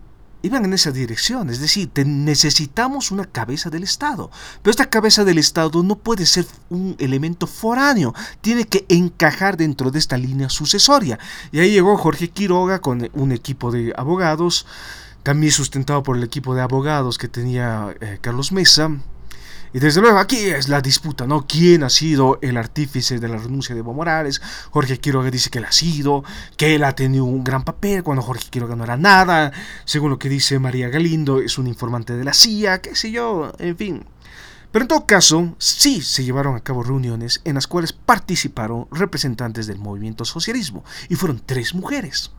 iban 0.44 0.64
en 0.66 0.74
esa 0.74 0.90
dirección, 0.90 1.48
es 1.48 1.58
decir, 1.58 1.90
necesitamos 2.04 3.10
una 3.10 3.24
cabeza 3.24 3.70
del 3.70 3.82
Estado, 3.82 4.30
pero 4.62 4.70
esta 4.70 4.90
cabeza 4.90 5.24
del 5.24 5.38
Estado 5.38 5.82
no 5.82 5.96
puede 5.96 6.26
ser 6.26 6.44
un 6.68 6.96
elemento 6.98 7.46
foráneo, 7.46 8.14
tiene 8.42 8.64
que 8.64 8.84
encajar 8.90 9.56
dentro 9.56 9.90
de 9.90 9.98
esta 9.98 10.18
línea 10.18 10.50
sucesoria. 10.50 11.18
Y 11.50 11.60
ahí 11.60 11.70
llegó 11.70 11.96
Jorge 11.96 12.28
Quiroga 12.28 12.80
con 12.80 13.08
un 13.14 13.32
equipo 13.32 13.72
de 13.72 13.94
abogados, 13.96 14.66
también 15.22 15.50
sustentado 15.50 16.02
por 16.02 16.18
el 16.18 16.22
equipo 16.22 16.54
de 16.54 16.60
abogados 16.60 17.16
que 17.16 17.28
tenía 17.28 17.94
eh, 18.02 18.18
Carlos 18.20 18.52
Mesa, 18.52 18.90
y 19.74 19.80
desde 19.80 20.00
luego 20.00 20.18
aquí 20.18 20.36
es 20.36 20.68
la 20.68 20.80
disputa, 20.80 21.26
¿no? 21.26 21.48
¿Quién 21.48 21.82
ha 21.82 21.90
sido 21.90 22.38
el 22.42 22.56
artífice 22.56 23.18
de 23.18 23.26
la 23.26 23.38
renuncia 23.38 23.74
de 23.74 23.80
Evo 23.80 23.92
Morales? 23.92 24.40
Jorge 24.70 24.98
Quiroga 24.98 25.32
dice 25.32 25.50
que 25.50 25.58
él 25.58 25.64
ha 25.64 25.72
sido, 25.72 26.22
que 26.56 26.76
él 26.76 26.84
ha 26.84 26.94
tenido 26.94 27.24
un 27.24 27.42
gran 27.42 27.64
papel 27.64 28.04
cuando 28.04 28.22
Jorge 28.22 28.50
Quiroga 28.50 28.76
no 28.76 28.84
era 28.84 28.96
nada. 28.96 29.50
Según 29.84 30.10
lo 30.10 30.18
que 30.20 30.28
dice 30.28 30.60
María 30.60 30.90
Galindo, 30.90 31.40
es 31.40 31.58
un 31.58 31.66
informante 31.66 32.16
de 32.16 32.22
la 32.22 32.34
CIA, 32.34 32.82
qué 32.82 32.94
sé 32.94 33.10
yo, 33.10 33.52
en 33.58 33.76
fin. 33.76 34.06
Pero 34.70 34.84
en 34.84 34.88
todo 34.88 35.06
caso, 35.06 35.56
sí 35.58 36.02
se 36.02 36.22
llevaron 36.22 36.54
a 36.54 36.60
cabo 36.60 36.84
reuniones 36.84 37.40
en 37.44 37.56
las 37.56 37.66
cuales 37.66 37.92
participaron 37.92 38.86
representantes 38.92 39.66
del 39.66 39.78
movimiento 39.78 40.24
socialismo, 40.24 40.84
y 41.08 41.16
fueron 41.16 41.42
tres 41.44 41.74
mujeres. 41.74 42.30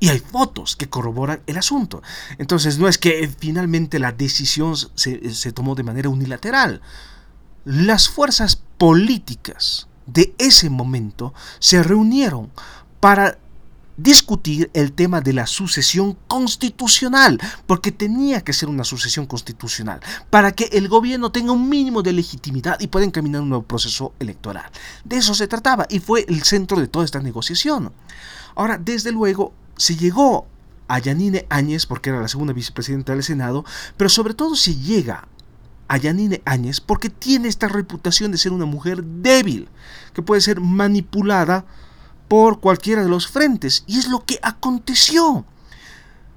Y 0.00 0.08
hay 0.08 0.18
fotos 0.18 0.76
que 0.76 0.88
corroboran 0.88 1.42
el 1.46 1.58
asunto. 1.58 2.02
Entonces 2.38 2.78
no 2.78 2.88
es 2.88 2.98
que 2.98 3.28
finalmente 3.38 3.98
la 3.98 4.12
decisión 4.12 4.74
se, 4.76 5.52
tomó 5.52 5.74
de 5.74 5.82
manera 5.82 6.08
unilateral. 6.08 6.80
Las 7.64 8.08
fuerzas 8.08 8.60
políticas 8.78 9.88
de 10.06 10.34
ese 10.38 10.70
momento 10.70 11.34
se 11.58 11.82
reunieron 11.82 12.50
para 13.00 13.38
discutir 13.96 14.70
el 14.74 14.92
tema 14.92 15.20
de 15.20 15.32
la 15.32 15.46
sucesión 15.46 16.16
constitucional, 16.28 17.40
porque 17.66 17.92
tenía 17.92 18.42
que 18.42 18.52
ser 18.52 18.68
una 18.68 18.84
sucesión 18.84 19.26
constitucional, 19.26 20.00
para 20.30 20.52
que 20.52 20.64
el 20.72 20.88
gobierno 20.88 21.32
tenga 21.32 21.52
un 21.52 21.68
mínimo 21.68 22.02
de 22.02 22.12
legitimidad 22.12 22.78
y 22.80 22.88
pueda 22.88 23.06
encaminar 23.06 23.42
un 23.42 23.48
nuevo 23.48 23.64
proceso 23.64 24.12
electoral. 24.18 24.70
De 25.04 25.16
eso 25.16 25.34
se 25.34 25.48
trataba 25.48 25.86
y 25.88 25.98
fue 25.98 26.24
el 26.28 26.42
centro 26.42 26.78
de 26.78 26.88
toda 26.88 27.04
esta 27.04 27.20
negociación. 27.20 27.92
Ahora, 28.56 28.78
desde 28.78 29.12
luego, 29.12 29.52
se 29.76 29.94
llegó 29.96 30.46
a 30.88 30.98
Yanine 30.98 31.46
Áñez, 31.48 31.86
porque 31.86 32.10
era 32.10 32.20
la 32.20 32.28
segunda 32.28 32.52
vicepresidenta 32.52 33.12
del 33.12 33.22
Senado, 33.22 33.64
pero 33.96 34.10
sobre 34.10 34.34
todo 34.34 34.56
se 34.56 34.74
llega 34.74 35.28
a 35.88 35.96
Yanine 35.98 36.42
Áñez 36.44 36.80
porque 36.80 37.10
tiene 37.10 37.48
esta 37.48 37.68
reputación 37.68 38.32
de 38.32 38.38
ser 38.38 38.52
una 38.52 38.64
mujer 38.64 39.04
débil, 39.04 39.68
que 40.14 40.22
puede 40.22 40.40
ser 40.40 40.60
manipulada 40.60 41.64
por 42.28 42.60
cualquiera 42.60 43.04
de 43.04 43.08
los 43.08 43.28
frentes, 43.28 43.84
y 43.86 43.98
es 43.98 44.08
lo 44.08 44.24
que 44.24 44.40
aconteció. 44.42 45.44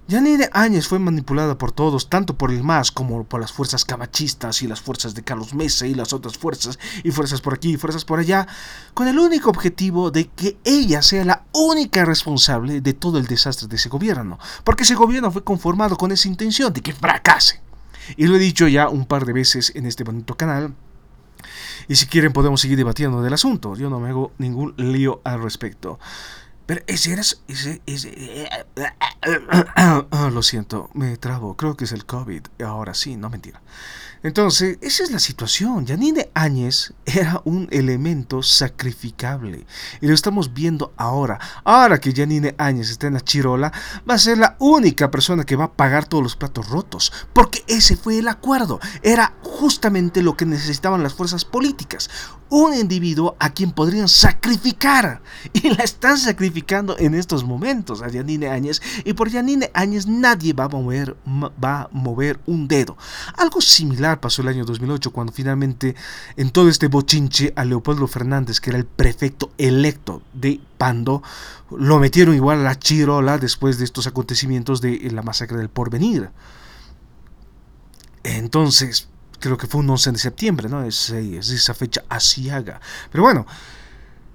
Yanine 0.09 0.49
Áñez 0.53 0.87
fue 0.87 0.97
manipulada 0.97 1.59
por 1.59 1.71
todos, 1.71 2.09
tanto 2.09 2.35
por 2.35 2.49
el 2.49 2.63
MAS 2.63 2.91
como 2.91 3.23
por 3.25 3.39
las 3.39 3.51
fuerzas 3.51 3.85
camachistas 3.85 4.63
y 4.63 4.67
las 4.67 4.81
fuerzas 4.81 5.13
de 5.13 5.21
Carlos 5.21 5.53
Mesa 5.53 5.85
y 5.85 5.93
las 5.93 6.13
otras 6.13 6.35
fuerzas, 6.35 6.79
y 7.03 7.11
fuerzas 7.11 7.41
por 7.41 7.53
aquí 7.53 7.73
y 7.73 7.77
fuerzas 7.77 8.05
por 8.05 8.17
allá, 8.17 8.47
con 8.95 9.07
el 9.07 9.19
único 9.19 9.51
objetivo 9.51 10.09
de 10.09 10.27
que 10.29 10.57
ella 10.63 11.03
sea 11.03 11.23
la 11.25 11.43
única 11.53 12.05
responsable 12.05 12.81
de 12.81 12.93
todo 12.93 13.19
el 13.19 13.27
desastre 13.27 13.67
de 13.67 13.75
ese 13.75 13.87
gobierno, 13.89 14.39
porque 14.63 14.81
ese 14.81 14.95
gobierno 14.95 15.29
fue 15.29 15.43
conformado 15.43 15.95
con 15.95 16.11
esa 16.11 16.27
intención 16.27 16.73
de 16.73 16.81
que 16.81 16.91
fracase. 16.91 17.61
Y 18.17 18.25
lo 18.25 18.37
he 18.37 18.39
dicho 18.39 18.67
ya 18.67 18.89
un 18.89 19.05
par 19.05 19.27
de 19.27 19.33
veces 19.33 19.71
en 19.75 19.85
este 19.85 20.03
bonito 20.03 20.35
canal, 20.35 20.73
y 21.87 21.97
si 21.97 22.07
quieren 22.07 22.33
podemos 22.33 22.61
seguir 22.61 22.79
debatiendo 22.79 23.21
del 23.21 23.33
asunto, 23.33 23.75
yo 23.75 23.91
no 23.91 23.99
me 23.99 24.09
hago 24.09 24.31
ningún 24.39 24.73
lío 24.75 25.21
al 25.23 25.43
respecto. 25.43 25.99
Pero 26.69 26.83
ese 26.85 27.13
era... 27.13 27.21
Ese, 27.21 27.81
ese, 27.87 28.47
lo 30.31 30.43
siento, 30.43 30.91
me 30.93 31.17
trabo. 31.17 31.57
Creo 31.57 31.75
que 31.75 31.85
es 31.85 31.91
el 31.93 32.05
COVID. 32.05 32.43
Ahora 32.63 32.93
sí, 32.93 33.17
no 33.17 33.31
mentira. 33.31 33.59
Entonces, 34.21 34.77
esa 34.81 35.03
es 35.03 35.11
la 35.11 35.17
situación. 35.17 35.87
Yanine 35.87 36.29
Áñez 36.35 36.93
era 37.05 37.41
un 37.43 37.67
elemento 37.71 38.43
sacrificable. 38.43 39.65
Y 39.99 40.05
lo 40.05 40.13
estamos 40.13 40.53
viendo 40.53 40.93
ahora. 40.95 41.39
Ahora 41.63 41.99
que 41.99 42.13
Yanine 42.13 42.53
Áñez 42.59 42.91
está 42.91 43.07
en 43.07 43.13
la 43.15 43.21
chirola, 43.21 43.71
va 44.07 44.13
a 44.13 44.19
ser 44.19 44.37
la 44.37 44.55
única 44.59 45.09
persona 45.09 45.45
que 45.45 45.55
va 45.55 45.65
a 45.65 45.73
pagar 45.73 46.05
todos 46.05 46.21
los 46.21 46.35
platos 46.35 46.69
rotos. 46.69 47.11
Porque 47.33 47.63
ese 47.67 47.95
fue 47.95 48.19
el 48.19 48.27
acuerdo. 48.27 48.79
Era 49.01 49.33
justamente 49.41 50.21
lo 50.21 50.37
que 50.37 50.45
necesitaban 50.45 51.01
las 51.01 51.15
fuerzas 51.15 51.45
políticas. 51.45 52.11
Un 52.49 52.73
individuo 52.73 53.35
a 53.39 53.51
quien 53.51 53.71
podrían 53.71 54.07
sacrificar. 54.07 55.21
Y 55.53 55.69
la 55.69 55.83
están 55.83 56.17
sacrificando 56.17 56.97
en 56.97 57.13
estos 57.13 57.43
momentos 57.43 58.01
a 58.01 58.09
Yanine 58.09 58.49
Áñez. 58.49 58.81
Y 59.05 59.13
por 59.13 59.29
Yanine 59.29 59.69
Áñez 59.73 60.07
nadie 60.07 60.53
va 60.53 60.65
a 60.65 60.69
mover, 60.69 61.15
va 61.63 61.81
a 61.81 61.89
mover 61.91 62.39
un 62.45 62.67
dedo. 62.67 62.97
Algo 63.37 63.61
similar 63.61 64.19
pasó 64.19 64.41
el 64.41 64.47
año 64.47 64.65
2008 64.65 65.11
cuando 65.11 65.31
finalmente 65.31 65.95
en 66.35 66.49
todo 66.49 66.69
este 66.69 66.87
bochinche 66.87 67.53
a 67.55 67.65
Leopoldo 67.65 68.07
Fernández, 68.07 68.59
que 68.59 68.71
era 68.71 68.79
el 68.79 68.85
prefecto 68.85 69.51
electo 69.57 70.21
de 70.33 70.59
Pando, 70.77 71.21
lo 71.71 71.99
metieron 71.99 72.35
igual 72.35 72.59
a 72.59 72.63
la 72.63 72.79
chirola 72.79 73.37
después 73.37 73.77
de 73.77 73.85
estos 73.85 74.07
acontecimientos 74.07 74.81
de 74.81 75.09
la 75.11 75.21
masacre 75.21 75.57
del 75.57 75.69
porvenir. 75.69 76.29
Entonces, 78.23 79.09
creo 79.39 79.57
que 79.57 79.67
fue 79.67 79.81
un 79.81 79.89
11 79.89 80.11
de 80.11 80.17
septiembre, 80.17 80.69
¿no? 80.69 80.83
Es, 80.83 81.09
es 81.09 81.49
esa 81.49 81.73
fecha 81.73 82.03
asiaga. 82.09 82.79
Pero 83.11 83.23
bueno, 83.23 83.45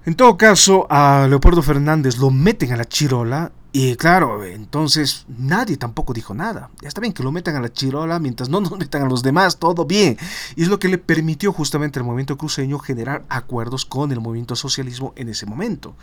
en 0.05 0.15
todo 0.15 0.37
caso, 0.37 0.85
a 0.89 1.25
Leopoldo 1.27 1.61
Fernández 1.61 2.17
lo 2.17 2.29
meten 2.29 2.73
a 2.73 2.77
la 2.77 2.85
chirola 2.85 3.51
y 3.77 3.97
claro, 3.97 4.45
entonces 4.45 5.25
nadie 5.27 5.75
tampoco 5.75 6.13
dijo 6.13 6.33
nada. 6.33 6.69
Ya 6.81 6.87
está 6.87 7.01
bien 7.01 7.11
que 7.11 7.23
lo 7.23 7.33
metan 7.33 7.57
a 7.57 7.59
la 7.59 7.73
chirola 7.73 8.19
mientras 8.19 8.47
no 8.47 8.61
nos 8.61 8.71
metan 8.77 9.01
a 9.01 9.09
los 9.09 9.21
demás, 9.21 9.57
todo 9.57 9.83
bien. 9.83 10.17
Y 10.55 10.63
es 10.63 10.69
lo 10.69 10.79
que 10.79 10.87
le 10.87 10.97
permitió 10.97 11.51
justamente 11.51 11.99
al 11.99 12.05
movimiento 12.05 12.37
cruceño 12.37 12.79
generar 12.79 13.25
acuerdos 13.27 13.83
con 13.83 14.13
el 14.13 14.21
movimiento 14.21 14.55
socialismo 14.55 15.11
en 15.17 15.27
ese 15.27 15.45
momento. 15.45 15.93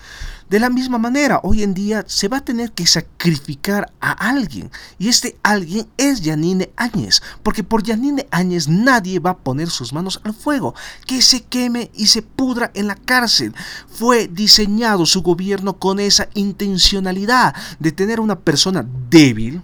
De 0.50 0.60
la 0.60 0.68
misma 0.68 0.98
manera, 0.98 1.40
hoy 1.44 1.62
en 1.62 1.72
día 1.72 2.04
se 2.06 2.28
va 2.28 2.36
a 2.36 2.44
tener 2.44 2.72
que 2.72 2.86
sacrificar 2.86 3.90
a 4.02 4.12
alguien. 4.12 4.70
Y 4.98 5.08
este 5.08 5.38
alguien 5.42 5.88
es 5.96 6.20
Yanine 6.20 6.74
Áñez. 6.76 7.22
Porque 7.42 7.64
por 7.64 7.82
Yanine 7.84 8.28
Áñez 8.32 8.68
nadie 8.68 9.18
va 9.18 9.30
a 9.30 9.38
poner 9.38 9.70
sus 9.70 9.94
manos 9.94 10.20
al 10.24 10.34
fuego. 10.34 10.74
Que 11.06 11.22
se 11.22 11.42
queme 11.42 11.90
y 11.94 12.08
se 12.08 12.20
pudra 12.20 12.70
en 12.74 12.86
la 12.86 12.96
cárcel. 12.96 13.54
Fue 13.88 14.28
diseñado 14.28 15.06
su 15.06 15.22
gobierno 15.22 15.78
con 15.78 16.00
esa 16.00 16.28
intencionalidad 16.34 17.54
de 17.78 17.92
tener 17.92 18.20
una 18.20 18.38
persona 18.38 18.86
débil, 19.10 19.62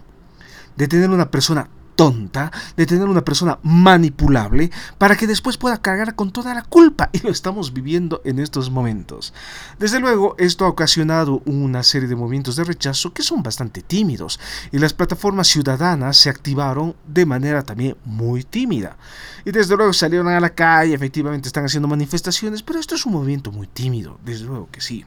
de 0.77 0.89
tener 0.89 1.11
una 1.11 1.31
persona 1.31 1.69
tonta, 1.99 2.53
de 2.77 2.87
tener 2.87 3.09
una 3.09 3.25
persona 3.25 3.59
manipulable, 3.65 4.71
para 4.99 5.17
que 5.17 5.27
después 5.27 5.57
pueda 5.57 5.83
cargar 5.83 6.15
con 6.15 6.31
toda 6.31 6.55
la 6.55 6.63
culpa. 6.63 7.11
Y 7.19 7.19
lo 7.19 7.31
estamos 7.31 7.73
viviendo 7.73 8.23
en 8.25 8.39
estos 8.39 8.71
momentos. 8.71 9.35
Desde 9.81 9.99
luego, 9.99 10.37
esto 10.39 10.65
ha 10.65 10.69
ocasionado 10.69 11.43
una 11.45 11.83
serie 11.83 12.07
de 12.07 12.15
movimientos 12.15 12.55
de 12.55 12.63
rechazo 12.63 13.13
que 13.13 13.25
son 13.25 13.43
bastante 13.43 13.83
tímidos, 13.83 14.39
y 14.71 14.79
las 14.79 14.95
plataformas 14.95 15.49
ciudadanas 15.49 16.17
se 16.17 16.31
activaron 16.31 16.95
de 17.05 17.27
manera 17.27 17.65
también 17.65 17.97
muy 18.05 18.45
tímida. 18.45 18.97
Y 19.45 19.51
desde 19.51 19.77
luego 19.77 19.93
salieron 19.93 20.29
a 20.29 20.39
la 20.39 20.55
calle, 20.55 20.95
efectivamente 20.95 21.49
están 21.49 21.65
haciendo 21.65 21.89
manifestaciones, 21.89 22.63
pero 22.63 22.79
esto 22.79 22.95
es 22.95 23.05
un 23.07 23.15
movimiento 23.15 23.51
muy 23.51 23.67
tímido, 23.67 24.21
desde 24.25 24.45
luego 24.45 24.69
que 24.71 24.81
sí 24.81 25.05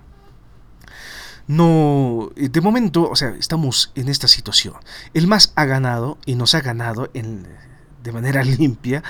no, 1.51 2.29
eh, 2.38 2.48
de 2.48 2.62
momento, 2.62 3.10
o 3.10 3.15
sea, 3.17 3.36
estamos 3.38 3.91
en 3.96 4.08
esta 4.08 4.29
situación. 4.29 4.75
El 5.13 5.27
más 5.27 5.51
ha 5.58 5.65
ganado 5.65 6.17
y 6.25 6.36
nos 6.36 6.55
ha 6.55 6.62
ganado 6.62 7.10
en, 7.13 7.46
de 8.01 8.12
manera 8.13 8.41
limpia. 8.58 9.03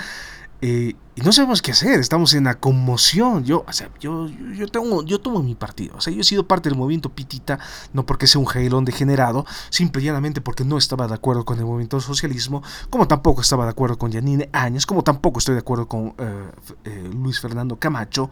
Eh, 0.60 0.94
y 1.14 1.20
no 1.20 1.30
sabemos 1.30 1.60
qué 1.60 1.72
hacer, 1.72 2.00
estamos 2.00 2.32
en 2.32 2.44
la 2.44 2.54
conmoción. 2.54 3.44
Yo, 3.44 3.64
o 3.68 3.72
sea, 3.72 3.90
yo, 4.00 4.28
yo, 4.28 4.66
tengo, 4.68 5.02
yo 5.04 5.20
tomo 5.20 5.42
mi 5.42 5.54
partido. 5.54 5.94
O 5.96 6.00
sea, 6.00 6.12
yo 6.12 6.22
he 6.22 6.24
sido 6.24 6.46
parte 6.46 6.70
del 6.70 6.78
movimiento 6.78 7.10
Pitita, 7.10 7.58
no 7.92 8.06
porque 8.06 8.26
sea 8.26 8.38
un 8.38 8.46
jailón 8.46 8.84
degenerado, 8.86 9.44
simple 9.68 10.02
y 10.02 10.40
porque 10.40 10.64
no 10.64 10.78
estaba 10.78 11.06
de 11.06 11.14
acuerdo 11.14 11.44
con 11.44 11.58
el 11.58 11.66
movimiento 11.66 12.00
socialismo, 12.00 12.62
como 12.88 13.06
tampoco 13.06 13.42
estaba 13.42 13.64
de 13.64 13.70
acuerdo 13.70 13.98
con 13.98 14.10
Yanine 14.10 14.48
Áñez, 14.52 14.86
como 14.86 15.04
tampoco 15.04 15.38
estoy 15.38 15.54
de 15.54 15.60
acuerdo 15.60 15.86
con 15.86 16.14
eh, 16.18 16.50
eh, 16.84 17.10
Luis 17.12 17.40
Fernando 17.40 17.76
Camacho, 17.78 18.30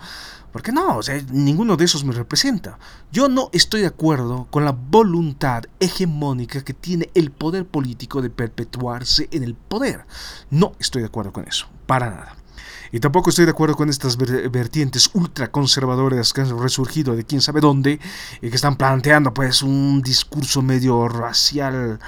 porque 0.50 0.72
no, 0.72 0.96
o 0.96 1.02
sea, 1.02 1.20
ninguno 1.30 1.76
de 1.76 1.84
esos 1.84 2.04
me 2.04 2.12
representa. 2.12 2.78
Yo 3.12 3.28
no 3.28 3.50
estoy 3.52 3.82
de 3.82 3.88
acuerdo 3.88 4.46
con 4.50 4.64
la 4.64 4.72
voluntad 4.72 5.64
hegemónica 5.80 6.62
que 6.62 6.74
tiene 6.74 7.10
el 7.14 7.30
poder 7.30 7.66
político 7.66 8.22
de 8.22 8.30
perpetuarse 8.30 9.28
en 9.32 9.44
el 9.44 9.54
poder. 9.54 10.06
No 10.48 10.72
estoy 10.78 11.02
de 11.02 11.08
acuerdo 11.08 11.32
con 11.32 11.46
eso, 11.46 11.66
para 11.86 12.10
nada. 12.10 12.39
Y 12.92 13.00
tampoco 13.00 13.30
estoy 13.30 13.44
de 13.44 13.52
acuerdo 13.52 13.76
con 13.76 13.88
estas 13.88 14.16
vertientes 14.16 15.10
ultraconservadoras 15.14 16.32
que 16.32 16.40
han 16.40 16.58
resurgido 16.58 17.14
de 17.14 17.24
quién 17.24 17.40
sabe 17.40 17.60
dónde 17.60 18.00
y 18.42 18.50
que 18.50 18.56
están 18.56 18.76
planteando 18.76 19.32
pues 19.32 19.62
un 19.62 20.02
discurso 20.02 20.60
medio 20.60 21.06
racial 21.08 22.00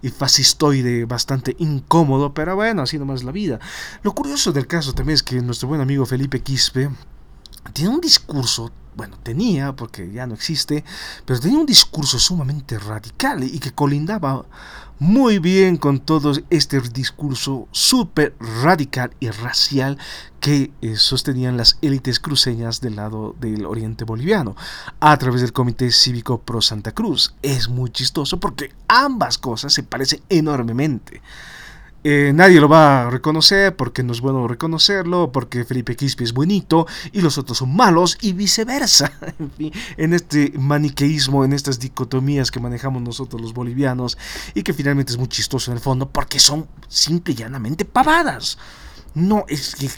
y 0.00 0.10
fascistoide 0.10 1.06
bastante 1.06 1.56
incómodo, 1.58 2.32
pero 2.32 2.54
bueno, 2.54 2.82
así 2.82 2.98
nomás 2.98 3.24
la 3.24 3.32
vida. 3.32 3.58
Lo 4.02 4.14
curioso 4.14 4.52
del 4.52 4.66
caso 4.66 4.92
también 4.92 5.14
es 5.14 5.22
que 5.22 5.40
nuestro 5.40 5.68
buen 5.68 5.80
amigo 5.80 6.06
Felipe 6.06 6.40
Quispe 6.40 6.88
tiene 7.72 7.90
un 7.90 8.00
discurso 8.00 8.70
bueno, 8.98 9.16
tenía, 9.22 9.76
porque 9.76 10.10
ya 10.10 10.26
no 10.26 10.34
existe, 10.34 10.84
pero 11.24 11.38
tenía 11.38 11.56
un 11.56 11.66
discurso 11.66 12.18
sumamente 12.18 12.80
radical 12.80 13.44
y 13.44 13.60
que 13.60 13.70
colindaba 13.70 14.44
muy 14.98 15.38
bien 15.38 15.76
con 15.76 16.00
todo 16.00 16.32
este 16.50 16.80
discurso 16.80 17.68
súper 17.70 18.34
radical 18.40 19.12
y 19.20 19.30
racial 19.30 19.98
que 20.40 20.72
eh, 20.82 20.96
sostenían 20.96 21.56
las 21.56 21.78
élites 21.80 22.18
cruceñas 22.18 22.80
del 22.80 22.96
lado 22.96 23.36
del 23.38 23.66
oriente 23.66 24.02
boliviano 24.02 24.56
a 24.98 25.16
través 25.16 25.42
del 25.42 25.52
Comité 25.52 25.92
Cívico 25.92 26.40
Pro 26.40 26.60
Santa 26.60 26.90
Cruz. 26.90 27.34
Es 27.40 27.68
muy 27.68 27.90
chistoso 27.90 28.40
porque 28.40 28.74
ambas 28.88 29.38
cosas 29.38 29.72
se 29.72 29.84
parecen 29.84 30.22
enormemente. 30.28 31.22
Eh, 32.04 32.32
nadie 32.32 32.60
lo 32.60 32.68
va 32.68 33.08
a 33.08 33.10
reconocer 33.10 33.74
porque 33.74 34.02
no 34.02 34.12
es 34.12 34.20
bueno 34.20 34.46
reconocerlo, 34.46 35.32
porque 35.32 35.64
Felipe 35.64 35.96
Quispe 35.96 36.24
es 36.24 36.32
bonito 36.32 36.86
y 37.12 37.20
los 37.20 37.38
otros 37.38 37.58
son 37.58 37.74
malos 37.74 38.16
y 38.20 38.32
viceversa. 38.32 39.12
en, 39.38 39.50
fin, 39.50 39.72
en 39.96 40.14
este 40.14 40.52
maniqueísmo, 40.56 41.44
en 41.44 41.52
estas 41.52 41.78
dicotomías 41.78 42.50
que 42.50 42.60
manejamos 42.60 43.02
nosotros 43.02 43.42
los 43.42 43.52
bolivianos 43.52 44.16
y 44.54 44.62
que 44.62 44.72
finalmente 44.72 45.12
es 45.12 45.18
muy 45.18 45.28
chistoso 45.28 45.70
en 45.70 45.76
el 45.76 45.82
fondo 45.82 46.08
porque 46.08 46.38
son 46.38 46.68
simple 46.88 47.34
y 47.34 47.36
llanamente 47.36 47.84
pavadas. 47.84 48.58
No 49.14 49.44
es 49.48 49.74
que 49.74 49.90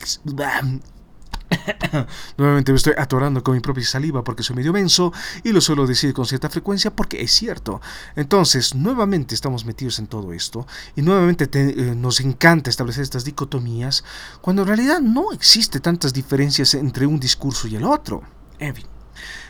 Nuevamente 2.37 2.73
me 2.73 2.76
estoy 2.76 2.95
atorando 2.97 3.42
con 3.42 3.54
mi 3.54 3.61
propia 3.61 3.85
saliva 3.85 4.23
porque 4.23 4.42
soy 4.42 4.57
medio 4.57 4.73
menso 4.73 5.12
y 5.42 5.52
lo 5.52 5.61
suelo 5.61 5.87
decir 5.87 6.14
con 6.14 6.26
cierta 6.26 6.49
frecuencia 6.49 6.95
porque 6.95 7.21
es 7.21 7.33
cierto. 7.33 7.80
Entonces, 8.16 8.75
nuevamente 8.75 9.35
estamos 9.35 9.64
metidos 9.64 9.99
en 9.99 10.07
todo 10.07 10.33
esto 10.33 10.66
y 10.97 11.02
nuevamente 11.02 11.49
eh, 11.52 11.95
nos 11.95 12.21
encanta 12.21 12.71
establecer 12.71 13.02
estas 13.02 13.25
dicotomías 13.25 14.04
cuando 14.40 14.62
en 14.62 14.69
realidad 14.69 15.00
no 15.00 15.33
existe 15.33 15.80
tantas 15.80 16.12
diferencias 16.12 16.75
entre 16.75 17.07
un 17.07 17.19
discurso 17.19 17.69
y 17.69 17.76
el 17.76 17.85
otro. 17.85 18.23
En. 18.59 19.00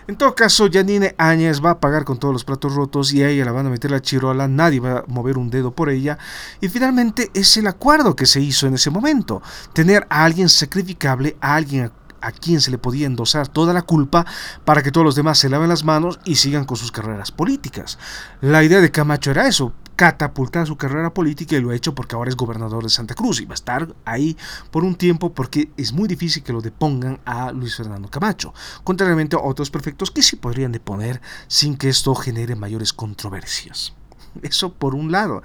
En 0.07 0.17
todo 0.17 0.35
caso, 0.35 0.69
Janine 0.73 1.15
Áñez 1.19 1.65
va 1.65 1.71
a 1.71 1.81
pagar 1.81 2.05
con 2.05 2.19
todos 2.19 2.33
los 2.33 2.45
platos 2.45 2.75
rotos 2.75 3.12
y 3.12 3.23
a 3.23 3.29
ella 3.29 3.45
la 3.45 3.53
van 3.53 3.67
a 3.67 3.71
meter 3.71 3.91
la 3.91 4.03
chirola, 4.03 4.49
nadie 4.49 4.81
va 4.81 4.99
a 4.99 5.05
mover 5.07 5.39
un 5.39 5.50
dedo 5.50 5.71
por 5.71 5.89
ella. 5.89 6.19
Y 6.61 6.69
finalmente 6.69 7.31
es 7.33 7.57
el 7.57 7.67
acuerdo 7.67 8.17
que 8.17 8.27
se 8.27 8.41
hizo 8.41 8.67
en 8.67 8.75
ese 8.75 8.91
momento, 8.91 9.43
tener 9.73 10.07
a 10.11 10.25
alguien 10.25 10.49
sacrificable, 10.49 11.37
a 11.41 11.55
alguien 11.55 11.93
a 12.23 12.33
quien 12.33 12.61
se 12.61 12.71
le 12.71 12.79
podía 12.79 13.07
endosar 13.07 13.49
toda 13.49 13.73
la 13.73 13.83
culpa 13.83 14.27
para 14.65 14.83
que 14.83 14.91
todos 14.91 15.05
los 15.05 15.15
demás 15.15 15.39
se 15.39 15.49
laven 15.49 15.69
las 15.69 15.85
manos 15.85 16.19
y 16.25 16.37
sigan 16.37 16.65
con 16.65 16.77
sus 16.77 16.93
carreras 16.93 17.33
políticas. 17.33 17.99
La 18.41 18.62
idea 18.62 18.81
de 18.81 18.91
Camacho 18.91 19.31
era 19.31 19.49
eso, 19.49 19.73
catapultar 20.00 20.66
su 20.66 20.78
carrera 20.78 21.12
política 21.12 21.57
y 21.57 21.61
lo 21.61 21.69
ha 21.69 21.75
hecho 21.75 21.95
porque 21.95 22.16
ahora 22.16 22.30
es 22.30 22.37
gobernador 22.37 22.83
de 22.83 22.88
Santa 22.88 23.14
Cruz 23.14 23.42
y 23.42 23.45
va 23.45 23.52
a 23.52 23.54
estar 23.54 23.95
ahí 24.07 24.35
por 24.71 24.83
un 24.83 24.95
tiempo 24.95 25.35
porque 25.35 25.71
es 25.76 25.92
muy 25.92 26.09
difícil 26.09 26.42
que 26.42 26.54
lo 26.54 26.62
depongan 26.62 27.21
a 27.26 27.52
Luis 27.52 27.76
Fernando 27.76 28.09
Camacho, 28.09 28.54
contrariamente 28.83 29.37
a 29.37 29.40
otros 29.40 29.71
prefectos 29.71 30.11
que 30.11 30.23
sí 30.23 30.37
podrían 30.37 30.73
deponer 30.73 31.21
sin 31.49 31.76
que 31.76 31.90
esto 31.90 32.14
genere 32.14 32.57
mayores 32.57 32.95
controversias. 32.95 33.92
Eso 34.40 34.73
por 34.73 34.95
un 34.95 35.12
lado. 35.12 35.42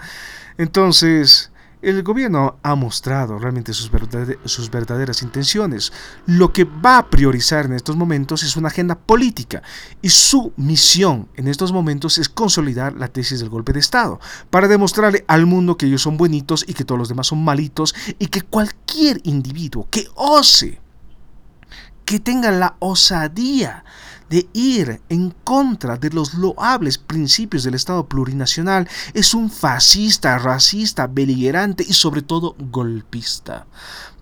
Entonces, 0.58 1.52
el 1.86 2.02
gobierno 2.02 2.58
ha 2.64 2.74
mostrado 2.74 3.38
realmente 3.38 3.72
sus, 3.72 3.92
verdaderas 3.92 5.22
intenciones. 5.22 5.94
Lo 6.26 6.52
que 6.52 6.64
va 6.64 6.98
a 6.98 7.10
priorizar 7.10 7.66
en 7.66 7.74
estos 7.74 7.96
momentos 7.96 8.42
es 8.42 8.58
una 8.58 8.70
agenda 8.70 8.96
política 8.96 9.62
y 10.02 10.10
su 10.10 10.52
misión 10.58 11.28
en 11.36 11.48
estos 11.48 11.72
momentos 11.72 12.18
es 12.18 12.28
consolidar 12.28 12.94
la 12.96 13.08
tesis 13.08 13.40
del 13.40 13.50
golpe 13.50 13.72
de 13.72 13.82
Estado 13.82 14.20
para 14.50 14.68
demostrarle 14.68 15.26
al 15.28 15.46
mundo 15.46 15.78
que 15.78 15.86
ellos 15.86 16.02
son 16.02 16.18
buenitos 16.18 16.66
y 16.68 16.74
que 16.74 16.86
todos 16.86 16.98
los 16.98 17.10
demás 17.10 17.28
son 17.28 17.44
malitos 17.44 17.94
y 18.18 18.28
que 18.28 18.42
cualquier 18.42 19.22
individuo 19.24 19.88
que 19.92 20.08
ose, 20.16 20.82
que 22.04 22.20
tenga 22.20 22.50
la 22.50 22.78
osadía 22.80 23.86
de 24.30 24.48
ir 24.54 25.02
en 25.10 25.32
contra 25.44 25.98
de 25.98 26.10
los 26.10 26.34
loables 26.34 26.98
principios 26.98 27.64
del 27.64 27.76
Estado 27.76 28.08
plurinacional 28.08 28.88
es 29.14 29.34
un 29.34 29.50
fascista, 29.50 30.38
racista, 30.38 31.08
beligerante 31.08 31.86
y 31.88 31.94
sobre 31.94 32.22
todo 32.22 32.56
golpista. 32.60 33.68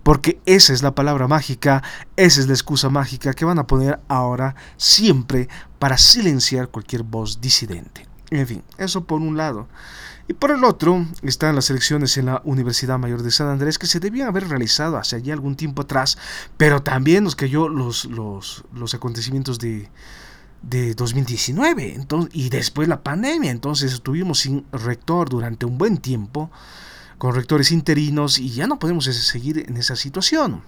Porque 0.02 0.38
esa 0.44 0.74
es 0.74 0.82
la 0.82 0.94
palabra 0.94 1.28
mágica, 1.28 1.82
esa 2.16 2.40
es 2.40 2.46
la 2.46 2.52
excusa 2.52 2.90
mágica 2.90 3.32
que 3.32 3.46
van 3.46 3.58
a 3.58 3.66
poner 3.66 4.00
ahora 4.08 4.54
siempre 4.76 5.48
para 5.78 5.96
silenciar 5.96 6.68
cualquier 6.68 7.02
voz 7.02 7.40
disidente. 7.40 8.06
En 8.30 8.46
fin, 8.46 8.62
eso 8.78 9.04
por 9.04 9.20
un 9.20 9.36
lado. 9.36 9.68
Y 10.26 10.32
por 10.32 10.50
el 10.50 10.64
otro 10.64 11.06
están 11.22 11.54
las 11.54 11.68
elecciones 11.68 12.16
en 12.16 12.26
la 12.26 12.40
Universidad 12.44 12.98
Mayor 12.98 13.22
de 13.22 13.30
San 13.30 13.48
Andrés 13.48 13.78
que 13.78 13.86
se 13.86 14.00
debían 14.00 14.28
haber 14.28 14.48
realizado 14.48 14.96
hace 14.96 15.16
allí 15.16 15.30
algún 15.30 15.54
tiempo 15.54 15.82
atrás, 15.82 16.16
pero 16.56 16.82
también 16.82 17.24
nos 17.24 17.36
cayó 17.36 17.68
los, 17.68 18.06
los, 18.06 18.64
los 18.72 18.94
acontecimientos 18.94 19.58
de, 19.58 19.90
de 20.62 20.94
2019 20.94 21.94
entonces, 21.94 22.30
y 22.34 22.48
después 22.48 22.88
la 22.88 23.02
pandemia. 23.02 23.50
Entonces 23.50 23.92
estuvimos 23.92 24.40
sin 24.40 24.64
rector 24.72 25.28
durante 25.28 25.66
un 25.66 25.76
buen 25.76 25.98
tiempo, 25.98 26.50
con 27.18 27.34
rectores 27.34 27.70
interinos 27.70 28.38
y 28.38 28.50
ya 28.50 28.66
no 28.66 28.78
podemos 28.78 29.04
seguir 29.04 29.64
en 29.68 29.76
esa 29.76 29.94
situación. 29.94 30.62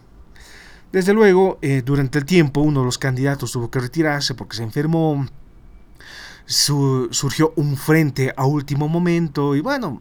Desde 0.93 1.13
luego, 1.13 1.59
eh, 1.63 1.83
durante 1.85 2.19
el 2.19 2.25
tiempo 2.25 2.61
uno 2.61 2.81
de 2.81 2.87
los 2.87 2.99
candidatos 2.99 3.53
tuvo 3.53 3.71
que 3.71 3.81
retirarse 3.81 4.35
porque 4.35 4.57
se 4.57 4.63
enfermó 4.63 5.27
surgió 6.47 7.53
un 7.57 7.77
frente 7.77 8.33
a 8.37 8.47
último 8.47 8.89
momento 8.89 9.55
y 9.57 9.61
bueno, 9.61 10.01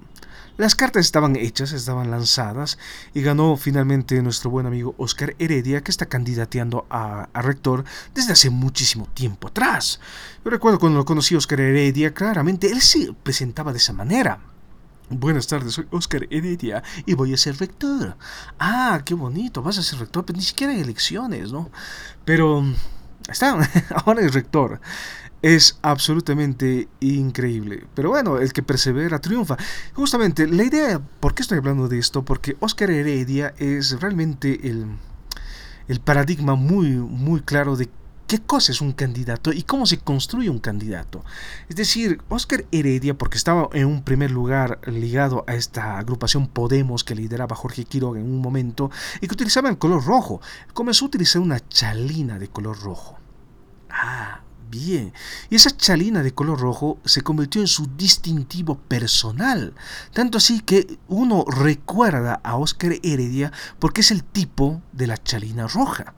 las 0.57 0.73
cartas 0.73 1.05
estaban 1.05 1.35
hechas, 1.35 1.73
estaban 1.73 2.09
lanzadas 2.11 2.77
y 3.13 3.21
ganó 3.21 3.57
finalmente 3.57 4.21
nuestro 4.21 4.49
buen 4.49 4.65
amigo 4.65 4.95
Oscar 4.97 5.35
Heredia 5.37 5.83
que 5.83 5.91
está 5.91 6.05
candidateando 6.05 6.85
a, 6.89 7.27
rector 7.33 7.83
desde 8.13 8.31
hace 8.31 8.49
muchísimo 8.49 9.05
tiempo 9.13 9.49
atrás. 9.49 9.99
Yo 10.45 10.51
recuerdo 10.51 10.79
cuando 10.79 10.99
lo 10.99 11.03
conocí 11.03 11.35
Oscar 11.35 11.59
Heredia, 11.59 12.13
claramente 12.13 12.71
él 12.71 12.79
se 12.79 13.11
presentaba 13.11 13.73
de 13.73 13.79
esa 13.79 13.91
manera. 13.91 14.39
Buenas 15.09 15.47
tardes, 15.47 15.73
soy 15.73 15.87
Oscar 15.91 16.25
Heredia 16.29 16.81
y 17.05 17.15
voy 17.15 17.33
a 17.33 17.37
ser 17.37 17.57
rector. 17.57 18.15
Ah, 18.57 19.01
qué 19.03 19.13
bonito, 19.13 19.61
vas 19.61 19.77
a 19.77 19.83
ser 19.83 19.99
rector, 19.99 20.23
pero 20.23 20.37
ni 20.37 20.45
siquiera 20.45 20.71
hay 20.71 20.79
elecciones, 20.79 21.51
¿no? 21.51 21.69
Pero 22.23 22.63
está, 23.27 23.59
ahora 24.05 24.21
es 24.21 24.33
rector 24.33 24.79
es 25.45 25.77
absolutamente 25.83 26.87
increíble. 27.01 27.85
Pero 27.93 28.09
bueno, 28.09 28.39
el 28.39 28.51
que 28.51 28.63
persevera 28.63 29.21
triunfa. 29.21 29.55
Justamente, 29.93 30.47
la 30.47 30.63
idea, 30.63 30.99
¿por 31.19 31.35
qué 31.35 31.43
estoy 31.43 31.59
hablando 31.59 31.87
de 31.87 31.99
esto? 31.99 32.25
Porque 32.25 32.57
Oscar 32.61 32.89
Heredia 32.89 33.53
es 33.59 34.01
realmente 34.01 34.67
el, 34.67 34.87
el 35.87 35.99
paradigma 35.99 36.55
muy, 36.55 36.93
muy 36.93 37.41
claro 37.41 37.75
de 37.75 37.87
qué 38.25 38.39
cosa 38.39 38.71
es 38.71 38.81
un 38.81 38.93
candidato 38.93 39.53
y 39.53 39.61
cómo 39.61 39.85
se 39.85 39.99
construye 39.99 40.49
un 40.49 40.57
candidato. 40.57 41.23
Es 41.69 41.75
decir, 41.75 42.23
Oscar 42.27 42.65
Heredia, 42.71 43.15
porque 43.15 43.37
estaba 43.37 43.69
en 43.73 43.85
un 43.85 44.01
primer 44.01 44.31
lugar 44.31 44.79
ligado 44.87 45.43
a 45.45 45.53
esta 45.53 45.99
agrupación 45.99 46.47
Podemos 46.47 47.03
que 47.03 47.13
lideraba 47.13 47.55
Jorge 47.55 47.85
Quiroga 47.85 48.19
en 48.19 48.25
un 48.25 48.41
momento 48.41 48.89
y 49.21 49.27
que 49.27 49.33
utilizaba 49.35 49.69
el 49.69 49.77
color 49.77 50.05
rojo, 50.05 50.41
comenzó 50.73 51.05
a 51.05 51.09
utilizar 51.09 51.39
una 51.39 51.59
chalina 51.69 52.39
de 52.39 52.47
color 52.47 52.81
rojo. 52.81 53.19
Ah, 53.91 54.41
Bien, 54.69 55.13
y 55.49 55.55
esa 55.55 55.75
chalina 55.75 56.23
de 56.23 56.33
color 56.33 56.59
rojo 56.59 56.97
se 57.05 57.21
convirtió 57.21 57.61
en 57.61 57.67
su 57.67 57.87
distintivo 57.95 58.75
personal, 58.75 59.73
tanto 60.11 60.37
así 60.37 60.61
que 60.61 60.97
uno 61.07 61.45
recuerda 61.47 62.41
a 62.43 62.57
Oscar 62.57 62.93
Heredia 63.03 63.51
porque 63.79 64.01
es 64.01 64.11
el 64.11 64.23
tipo 64.23 64.81
de 64.91 65.07
la 65.07 65.17
chalina 65.17 65.67
roja, 65.67 66.15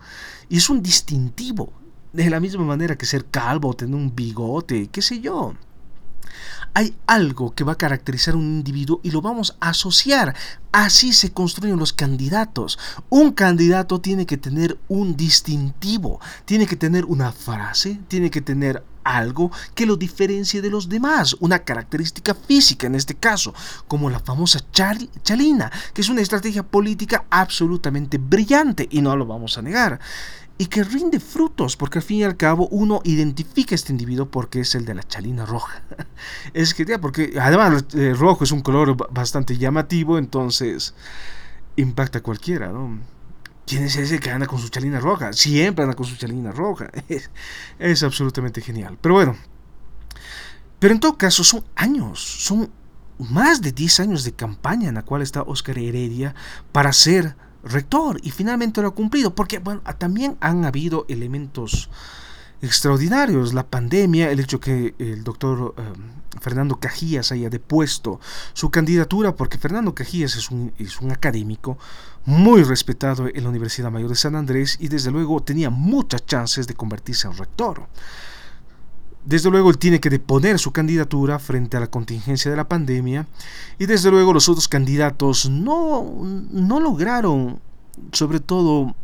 y 0.49 0.57
es 0.57 0.69
un 0.69 0.81
distintivo, 0.81 1.73
de 2.13 2.29
la 2.29 2.39
misma 2.39 2.63
manera 2.63 2.97
que 2.97 3.05
ser 3.05 3.25
calvo, 3.25 3.73
tener 3.75 3.95
un 3.95 4.15
bigote, 4.15 4.87
qué 4.87 5.01
sé 5.01 5.19
yo. 5.19 5.53
Hay 6.73 6.95
algo 7.07 7.53
que 7.53 7.63
va 7.63 7.73
a 7.73 7.77
caracterizar 7.77 8.33
a 8.33 8.37
un 8.37 8.45
individuo 8.45 8.99
y 9.03 9.11
lo 9.11 9.21
vamos 9.21 9.57
a 9.59 9.69
asociar. 9.69 10.35
Así 10.71 11.13
se 11.13 11.31
construyen 11.31 11.79
los 11.79 11.93
candidatos. 11.93 12.77
Un 13.09 13.31
candidato 13.31 13.99
tiene 13.99 14.25
que 14.25 14.37
tener 14.37 14.77
un 14.87 15.17
distintivo, 15.17 16.19
tiene 16.45 16.67
que 16.67 16.75
tener 16.75 17.05
una 17.05 17.31
frase, 17.31 17.99
tiene 18.07 18.29
que 18.29 18.41
tener 18.41 18.83
algo 19.15 19.51
que 19.73 19.85
lo 19.85 19.95
diferencie 19.95 20.61
de 20.61 20.69
los 20.69 20.89
demás, 20.89 21.35
una 21.39 21.59
característica 21.59 22.33
física 22.33 22.87
en 22.87 22.95
este 22.95 23.15
caso, 23.15 23.53
como 23.87 24.09
la 24.09 24.19
famosa 24.19 24.59
chalina, 24.71 25.71
que 25.93 26.01
es 26.01 26.09
una 26.09 26.21
estrategia 26.21 26.63
política 26.63 27.25
absolutamente 27.29 28.17
brillante 28.17 28.87
y 28.89 29.01
no 29.01 29.15
lo 29.15 29.25
vamos 29.25 29.57
a 29.57 29.61
negar 29.61 29.99
y 30.57 30.67
que 30.67 30.83
rinde 30.83 31.19
frutos, 31.19 31.77
porque 31.77 31.99
al 31.99 32.03
fin 32.03 32.17
y 32.17 32.23
al 32.23 32.35
cabo 32.35 32.67
uno 32.71 33.01
identifica 33.03 33.75
a 33.75 33.77
este 33.77 33.91
individuo 33.91 34.29
porque 34.29 34.61
es 34.61 34.73
el 34.75 34.85
de 34.85 34.95
la 34.95 35.03
chalina 35.03 35.45
roja. 35.45 35.83
es 36.53 36.73
que 36.73 36.97
porque 36.99 37.33
además 37.39 37.85
eh, 37.93 38.13
rojo 38.17 38.43
es 38.43 38.51
un 38.51 38.61
color 38.61 38.97
bastante 39.11 39.57
llamativo, 39.57 40.17
entonces 40.17 40.95
impacta 41.75 42.19
a 42.19 42.23
cualquiera, 42.23 42.69
¿no? 42.69 42.99
¿Quién 43.67 43.83
es 43.83 43.97
ese 43.97 44.19
que 44.21 44.31
anda 44.31 44.47
con 44.47 44.59
su 44.59 44.69
chalina 44.69 45.01
roja? 45.01 45.33
Siempre 45.33 45.83
anda 45.83 45.93
con 45.93 46.05
su 46.05 46.15
chalina 46.15 46.51
roja. 46.51 46.89
Es, 47.79 48.01
absolutamente 48.01 48.61
genial. 48.61 48.97
Pero 49.01 49.15
bueno, 49.15 49.35
pero 50.79 50.93
en 50.93 51.01
todo 51.01 51.17
caso 51.17 51.43
son 51.43 51.65
años, 51.75 52.19
son 52.19 52.71
más 53.19 53.61
de 53.61 53.73
10 53.73 53.99
años 53.99 54.23
de 54.23 54.31
campaña 54.31 54.87
en 54.87 54.95
la 54.95 55.03
cual 55.03 55.21
está 55.21 55.41
Oscar 55.41 55.77
Heredia 55.77 56.33
para 56.71 56.93
ser 56.93 57.35
rector 57.61 58.21
y 58.23 58.31
finalmente 58.31 58.81
lo 58.81 58.87
ha 58.87 58.95
cumplido 58.95 59.35
porque 59.35 59.59
bueno, 59.59 59.81
también 59.97 60.37
han 60.39 60.63
habido 60.63 61.05
elementos 61.09 61.89
extraordinarios. 62.61 63.53
La 63.53 63.67
pandemia, 63.67 64.31
el 64.31 64.39
hecho 64.39 64.61
que 64.61 64.95
el 64.97 65.25
doctor 65.25 65.75
eh, 65.77 65.81
Fernando 66.39 66.79
Cajías 66.79 67.31
haya 67.31 67.49
depuesto 67.49 68.19
su 68.53 68.69
candidatura, 68.69 69.35
porque 69.35 69.57
Fernando 69.57 69.93
Cajías 69.93 70.35
es 70.35 70.51
un, 70.51 70.73
es 70.77 70.99
un 71.01 71.11
académico 71.11 71.77
muy 72.25 72.63
respetado 72.63 73.27
en 73.33 73.43
la 73.43 73.49
Universidad 73.49 73.91
Mayor 73.91 74.09
de 74.09 74.15
San 74.15 74.35
Andrés 74.35 74.77
y 74.79 74.89
desde 74.89 75.11
luego 75.11 75.41
tenía 75.41 75.69
muchas 75.69 76.25
chances 76.25 76.67
de 76.67 76.73
convertirse 76.73 77.27
en 77.27 77.37
rector. 77.37 77.87
Desde 79.23 79.49
luego 79.49 79.69
él 79.69 79.77
tiene 79.77 79.99
que 79.99 80.09
deponer 80.09 80.57
su 80.57 80.71
candidatura 80.71 81.37
frente 81.37 81.75
a 81.75 81.81
la 81.81 81.87
contingencia 81.87 82.49
de 82.49 82.55
la 82.55 82.67
pandemia 82.67 83.27
y 83.77 83.85
desde 83.85 84.09
luego 84.09 84.31
los 84.33 84.47
otros 84.47 84.67
candidatos 84.69 85.49
no, 85.49 86.21
no 86.23 86.79
lograron 86.79 87.59
sobre 88.11 88.39
todo 88.39 88.95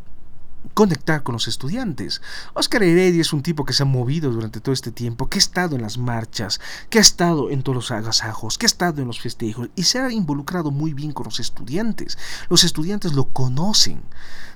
conectar 0.73 1.23
con 1.23 1.33
los 1.33 1.47
estudiantes. 1.47 2.21
Oscar 2.53 2.83
Heredia 2.83 3.21
es 3.21 3.33
un 3.33 3.43
tipo 3.43 3.65
que 3.65 3.73
se 3.73 3.83
ha 3.83 3.85
movido 3.85 4.31
durante 4.31 4.59
todo 4.59 4.73
este 4.73 4.91
tiempo, 4.91 5.29
que 5.29 5.37
ha 5.37 5.39
estado 5.39 5.75
en 5.75 5.81
las 5.81 5.97
marchas, 5.97 6.59
que 6.89 6.97
ha 6.97 7.01
estado 7.01 7.49
en 7.49 7.63
todos 7.63 7.75
los 7.75 7.91
agasajos, 7.91 8.57
que 8.57 8.65
ha 8.65 8.67
estado 8.67 9.01
en 9.01 9.07
los 9.07 9.19
festejos 9.19 9.69
y 9.75 9.83
se 9.83 9.99
ha 9.99 10.11
involucrado 10.11 10.71
muy 10.71 10.93
bien 10.93 11.11
con 11.11 11.25
los 11.25 11.39
estudiantes. 11.39 12.17
Los 12.49 12.63
estudiantes 12.63 13.13
lo 13.13 13.25
conocen. 13.25 14.01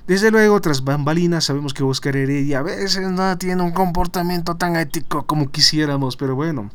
Desde 0.06 0.30
luego, 0.30 0.60
tras 0.60 0.84
bambalinas, 0.84 1.44
sabemos 1.44 1.74
que 1.74 1.82
Oscar 1.82 2.16
Heredia 2.16 2.60
a 2.60 2.62
veces 2.62 3.10
no 3.10 3.36
tiene 3.36 3.62
un 3.62 3.72
comportamiento 3.72 4.56
tan 4.56 4.76
ético 4.76 5.26
como 5.26 5.50
quisiéramos, 5.50 6.16
pero 6.16 6.34
bueno. 6.34 6.70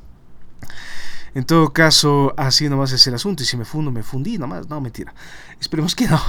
En 1.36 1.46
todo 1.46 1.74
caso, 1.74 2.34
así 2.38 2.69
nomás 2.69 2.91
es 2.91 3.08
el 3.08 3.15
asunto. 3.15 3.43
Y 3.43 3.46
si 3.46 3.58
me 3.58 3.65
fundo, 3.65 3.91
me 3.91 4.04
fundí 4.04 4.38
nomás. 4.38 4.69
No, 4.69 4.80
mentira. 4.80 5.13
Esperemos 5.60 5.96
que 5.96 6.08
no. 6.08 6.22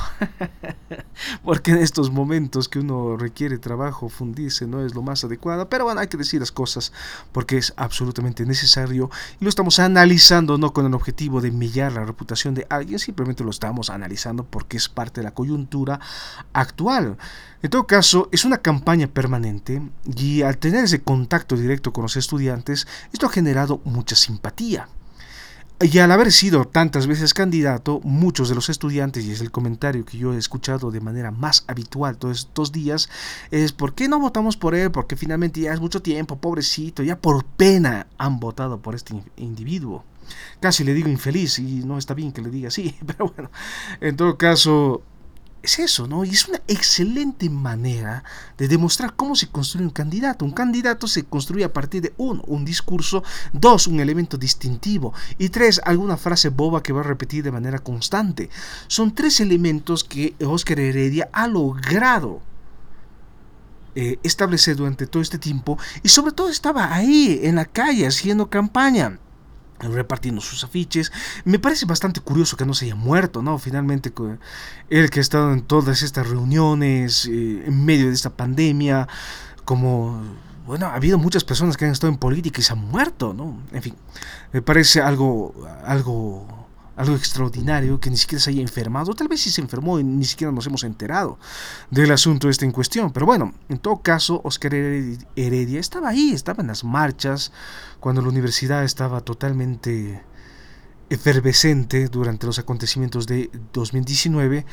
Porque 1.45 1.73
en 1.73 1.79
estos 1.79 2.11
momentos 2.11 2.69
que 2.69 2.79
uno 2.79 3.17
requiere 3.17 3.59
trabajo, 3.59 4.09
fundirse 4.09 4.67
no 4.67 4.85
es 4.85 4.95
lo 4.95 5.03
más 5.03 5.25
adecuado. 5.25 5.69
Pero 5.69 5.85
bueno, 5.85 6.01
hay 6.01 6.07
que 6.07 6.17
decir 6.17 6.41
las 6.41 6.53
cosas 6.53 6.93
porque 7.33 7.59
es 7.59 7.73
absolutamente 7.77 8.47
necesario. 8.47 9.11
Y 9.41 9.45
lo 9.45 9.49
estamos 9.49 9.79
analizando 9.79 10.59
no 10.59 10.73
con 10.73 10.87
el 10.87 10.95
objetivo 10.95 11.41
de 11.41 11.51
millar 11.51 11.93
la 11.93 12.05
reputación 12.05 12.55
de 12.55 12.67
alguien. 12.71 12.99
Simplemente 12.99 13.45
lo 13.45 13.51
estamos 13.51 13.91
analizando 13.91 14.45
porque 14.45 14.77
es 14.77 14.89
parte 14.89 15.21
de 15.21 15.25
la 15.25 15.35
coyuntura 15.35 16.01
actual. 16.53 17.17
En 17.65 17.71
todo 17.71 17.87
caso, 17.87 18.29
es 18.31 18.45
una 18.45 18.59
campaña 18.59 19.07
permanente 19.07 19.81
y 20.05 20.43
al 20.43 20.59
tener 20.59 20.85
ese 20.85 21.01
contacto 21.01 21.57
directo 21.57 21.95
con 21.95 22.03
los 22.03 22.15
estudiantes, 22.15 22.87
esto 23.11 23.25
ha 23.25 23.31
generado 23.31 23.81
mucha 23.85 24.17
simpatía. 24.17 24.91
Y 25.81 25.97
al 25.97 26.13
haber 26.13 26.31
sido 26.31 26.67
tantas 26.67 27.07
veces 27.07 27.33
candidato, 27.33 28.03
muchos 28.05 28.51
de 28.51 28.55
los 28.55 28.69
estudiantes, 28.69 29.25
y 29.25 29.33
es 29.33 29.41
el 29.41 29.51
comentario 29.51 30.05
que 30.05 30.19
yo 30.19 30.35
he 30.35 30.37
escuchado 30.37 30.91
de 30.91 31.01
manera 31.01 31.31
más 31.31 31.65
habitual 31.67 32.19
todos 32.19 32.41
estos 32.41 32.71
días, 32.71 33.09
es 33.51 33.73
¿por 33.73 33.95
qué 33.95 34.09
no 34.09 34.21
votamos 34.21 34.59
por 34.59 34.75
él? 34.75 34.91
Porque 34.91 35.17
finalmente 35.17 35.63
ya 35.63 35.73
es 35.73 35.81
mucho 35.81 36.03
tiempo, 36.03 36.37
pobrecito, 36.37 37.03
ya 37.03 37.19
por 37.19 37.47
pena 37.47 38.09
han 38.19 38.41
votado 38.41 38.79
por 38.83 38.95
este 38.95 39.15
individuo. 39.39 40.05
Casi 40.61 40.85
le 40.85 40.93
digo 40.93 41.09
infeliz 41.09 41.59
y 41.59 41.83
no 41.83 41.97
está 41.97 42.13
bien 42.13 42.31
que 42.33 42.43
le 42.43 42.51
diga 42.51 42.69
así, 42.69 42.95
pero 43.07 43.33
bueno, 43.35 43.51
en 44.03 44.17
todo 44.17 44.37
caso, 44.37 45.03
es 45.65 45.79
eso, 45.79 46.07
¿no? 46.07 46.25
Y 46.25 46.31
es 46.31 46.47
una 46.49 46.61
excelente 46.69 47.49
manera 47.49 48.23
de 48.59 48.69
demostrar 48.69 49.15
cómo 49.15 49.35
se 49.35 49.49
construye 49.49 49.87
un 49.87 49.91
candidato. 49.91 50.45
Un 50.45 50.53
candidato 50.53 51.09
se 51.09 51.25
construye 51.25 51.65
a 51.65 51.73
partir 51.73 52.03
de 52.03 52.15
uno, 52.19 52.43
un 52.47 52.65
discurso, 52.65 53.25
dos, 53.53 53.87
un 53.87 54.01
elemento 54.01 54.37
distintivo 54.37 55.15
y 55.39 55.49
tres, 55.49 55.81
alguna 55.85 56.17
frase 56.17 56.51
boba 56.51 56.83
que 56.83 56.93
va 56.93 57.01
a 57.01 57.05
repetir 57.05 57.43
de 57.43 57.51
manera 57.51 57.79
constante. 57.79 58.51
Son 58.87 59.15
tres 59.15 59.41
elementos 59.41 60.05
que 60.05 60.35
Oscar 60.45 60.81
Heredia 60.81 61.29
ha 61.33 61.47
logrado 61.47 62.43
eh, 63.95 64.19
establecer 64.23 64.77
durante 64.77 65.07
todo 65.07 65.23
este 65.23 65.39
tiempo 65.39 65.79
y 66.03 66.09
sobre 66.09 66.33
todo 66.33 66.49
estaba 66.49 66.93
ahí 66.93 67.41
en 67.45 67.55
la 67.55 67.65
calle 67.65 68.07
haciendo 68.07 68.51
campaña 68.51 69.19
repartiendo 69.93 70.41
sus 70.41 70.65
afiches. 70.65 71.13
Me 71.45 71.59
parece 71.59 71.87
bastante 71.87 72.21
curioso 72.21 72.57
que 72.57 72.65
no 72.65 72.75
se 72.75 72.87
haya 72.87 72.95
muerto, 72.95 73.43
¿no? 73.43 73.59
Finalmente, 73.59 74.13
él 74.91 75.11
que 75.11 75.21
ha 75.21 75.23
estado 75.23 75.53
en 75.53 75.63
todas 75.63 76.03
estas 76.03 76.29
reuniones, 76.29 77.27
eh, 77.27 77.65
en 77.67 77.85
medio 77.85 78.09
de 78.09 78.15
esta 78.15 78.31
pandemia, 78.31 79.09
como, 79.65 80.23
bueno, 80.67 80.87
ha 80.87 80.95
habido 80.95 81.19
muchas 81.19 81.45
personas 81.45 81.77
que 81.77 81.85
han 81.85 81.93
estado 81.93 82.13
en 82.13 82.19
política 82.19 82.61
y 82.61 82.65
se 82.65 82.73
han 82.73 82.81
muerto, 82.81 83.35
¿no? 83.35 83.59
En 83.73 83.83
fin, 83.83 83.95
me 84.53 84.63
parece 84.63 85.01
algo, 85.01 85.55
algo 85.85 86.64
algo 86.97 87.17
extraordinario 87.17 87.99
que 87.99 88.11
ni 88.11 88.17
siquiera 88.17 88.43
se 88.43 88.51
haya 88.51 88.63
enfermado, 88.63 89.15
tal 89.15 89.29
vez 89.29 89.41
si 89.41 89.51
se 89.51 89.61
enfermó 89.61 89.99
y 89.99 90.05
ni 90.05 90.25
siquiera 90.25 90.53
nos 90.53 90.67
hemos 90.67 90.85
enterado 90.85 91.39
del 91.91 92.13
asunto 92.13 92.49
este 92.49 92.65
en 92.65 92.73
cuestión. 92.73 93.13
Pero 93.13 93.27
bueno, 93.27 93.55
en 93.69 93.79
todo 93.79 93.99
caso, 94.03 94.41
Oscar 94.45 94.75
Heredia 94.75 95.81
estaba 95.81 96.09
ahí, 96.11 96.33
estaba 96.33 96.63
en 96.63 96.69
las 96.69 96.85
marchas, 96.85 97.53
cuando 98.01 98.23
la 98.23 98.29
universidad 98.29 98.85
estaba 98.85 99.21
totalmente 99.21 100.23
efervescente 101.11 102.09
durante 102.09 102.47
los 102.47 102.59
acontecimientos 102.59 103.27
de 103.27 103.51
2019, 103.73 104.65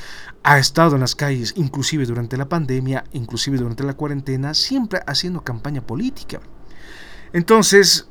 ha 0.44 0.60
estado 0.60 0.96
en 0.96 1.02
las 1.02 1.16
calles, 1.16 1.54
inclusive 1.58 2.06
durante 2.06 2.38
la 2.38 2.48
pandemia, 2.48 3.04
inclusive 3.12 3.58
durante 3.58 3.84
la 3.84 3.94
cuarentena, 3.94 4.54
siempre 4.54 5.02
haciendo 5.08 5.44
campaña 5.44 5.82
política. 5.82 6.40
Entonces, 7.34 8.08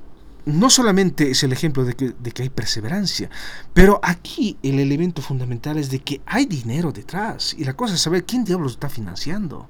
no 0.47 0.71
solamente 0.71 1.31
es 1.31 1.43
el 1.43 1.53
ejemplo 1.53 1.85
de 1.85 1.95
que, 1.95 2.43
hay 2.43 2.49
perseverancia, 2.49 3.31
pero 3.75 4.01
aquí 4.03 4.57
el 4.63 4.79
elemento 4.79 5.23
fundamental 5.23 5.79
es 5.79 5.91
de 5.91 6.01
que 6.01 6.21
hay 6.27 6.47
dinero 6.47 6.93
detrás. 6.93 7.55
Y 7.59 7.65
la 7.65 7.75
cosa 7.75 7.95
es 7.95 8.01
saber 8.01 8.25
quién 8.25 8.45
diablos 8.45 8.73
está 8.73 8.89
financiando. 8.89 9.69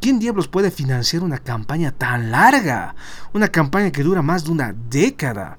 ¿Quién 0.00 0.18
diablos 0.18 0.48
puede 0.48 0.70
financiar 0.70 1.22
una 1.22 1.38
campaña 1.38 1.90
tan 1.90 2.30
larga? 2.30 2.94
Una 3.32 3.48
campaña 3.48 3.90
que 3.90 4.02
dura 4.02 4.22
más 4.22 4.44
de 4.44 4.50
una 4.50 4.74
década. 4.90 5.58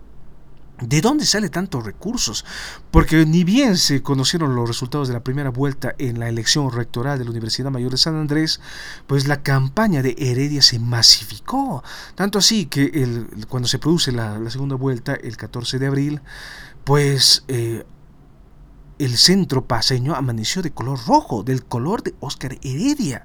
¿De 0.82 1.02
dónde 1.02 1.26
sale 1.26 1.50
tantos 1.50 1.84
recursos? 1.84 2.46
Porque 2.92 3.26
ni 3.26 3.44
bien 3.44 3.78
se 3.78 4.04
conocieron 4.04 4.56
los 4.56 4.68
resultados 4.68 5.08
de 5.08 5.16
la 5.16 5.24
primera 5.24 5.50
vuelta 5.50 5.96
en 5.98 6.20
la 6.20 6.30
elección 6.30 6.72
rectoral 6.72 7.18
de 7.18 7.26
la 7.26 7.32
Universidad 7.32 7.72
Mayor 7.72 7.92
de 7.92 7.98
San 7.98 8.16
Andrés, 8.16 8.62
pues 9.08 9.28
la 9.28 9.42
campaña 9.42 10.04
de 10.04 10.16
Heredia 10.20 10.62
se 10.62 10.78
masificó. 10.78 11.84
Tanto 12.13 12.38
así 12.38 12.68
que 12.68 13.26
cuando 13.50 13.68
se 13.68 13.80
produce 13.80 14.12
la, 14.12 14.38
segunda 14.52 14.76
vuelta, 14.76 15.16
el 15.16 15.36
14 15.36 15.80
de 15.80 15.88
abril, 15.88 16.22
pues 16.84 17.44
eh, 17.48 17.84
el 18.99 19.17
centro 19.17 19.65
paseño 19.65 20.15
amaneció 20.15 20.62
de 20.62 20.71
color 20.71 20.99
rojo, 21.05 21.43
del 21.43 21.65
color 21.65 22.03
de 22.03 22.15
Óscar 22.19 22.57
Heredia. 22.62 23.23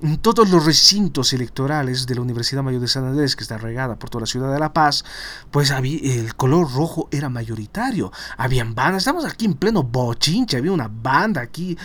En 0.00 0.18
todos 0.18 0.48
los 0.48 0.64
recintos 0.64 1.32
electorales 1.32 2.06
de 2.06 2.14
la 2.14 2.20
Universidad 2.20 2.62
Mayor 2.62 2.80
de 2.80 2.88
San 2.88 3.04
Andrés, 3.04 3.34
que 3.34 3.42
está 3.42 3.58
regada 3.58 3.98
por 3.98 4.10
toda 4.10 4.20
la 4.20 4.26
ciudad 4.26 4.52
de 4.52 4.60
La 4.60 4.72
Paz, 4.72 5.04
pues 5.50 5.70
el 5.72 6.36
color 6.36 6.72
rojo 6.72 7.08
era 7.10 7.28
mayoritario. 7.28 8.12
Habían 8.36 8.76
bandas, 8.76 9.02
estamos 9.02 9.24
aquí 9.24 9.46
en 9.46 9.54
pleno 9.54 9.82
bochinche, 9.82 10.56
había 10.56 10.70
una 10.70 10.88
banda 10.88 11.40
aquí 11.40 11.76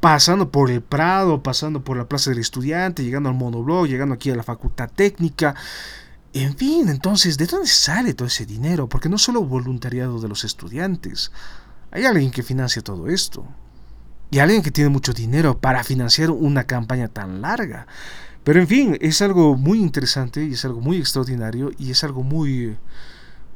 pasando 0.00 0.50
por 0.50 0.70
el 0.70 0.80
Prado, 0.80 1.42
pasando 1.42 1.84
por 1.84 1.96
la 1.96 2.08
Plaza 2.08 2.30
del 2.30 2.38
Estudiante, 2.38 3.04
llegando 3.04 3.28
al 3.28 3.34
monoblog, 3.34 3.86
llegando 3.86 4.14
aquí 4.14 4.30
a 4.30 4.36
la 4.36 4.42
Facultad 4.42 4.90
Técnica. 4.94 5.54
En 6.32 6.56
fin, 6.56 6.88
entonces, 6.88 7.36
¿de 7.36 7.46
dónde 7.46 7.68
sale 7.68 8.14
todo 8.14 8.28
ese 8.28 8.46
dinero? 8.46 8.88
Porque 8.88 9.08
no 9.08 9.18
solo 9.18 9.42
voluntariado 9.44 10.20
de 10.20 10.28
los 10.28 10.44
estudiantes, 10.44 11.32
hay 11.90 12.04
alguien 12.04 12.30
que 12.30 12.42
financia 12.42 12.82
todo 12.82 13.08
esto 13.08 13.44
y 14.30 14.38
alguien 14.38 14.62
que 14.62 14.70
tiene 14.70 14.90
mucho 14.90 15.12
dinero 15.12 15.58
para 15.58 15.84
financiar 15.84 16.30
una 16.30 16.64
campaña 16.64 17.08
tan 17.08 17.40
larga. 17.40 17.86
Pero 18.44 18.60
en 18.60 18.66
fin, 18.66 18.98
es 19.00 19.20
algo 19.22 19.56
muy 19.56 19.78
interesante 19.78 20.44
y 20.44 20.52
es 20.52 20.64
algo 20.64 20.80
muy 20.80 20.98
extraordinario 20.98 21.70
y 21.78 21.90
es 21.90 22.04
algo 22.04 22.22
muy 22.22 22.76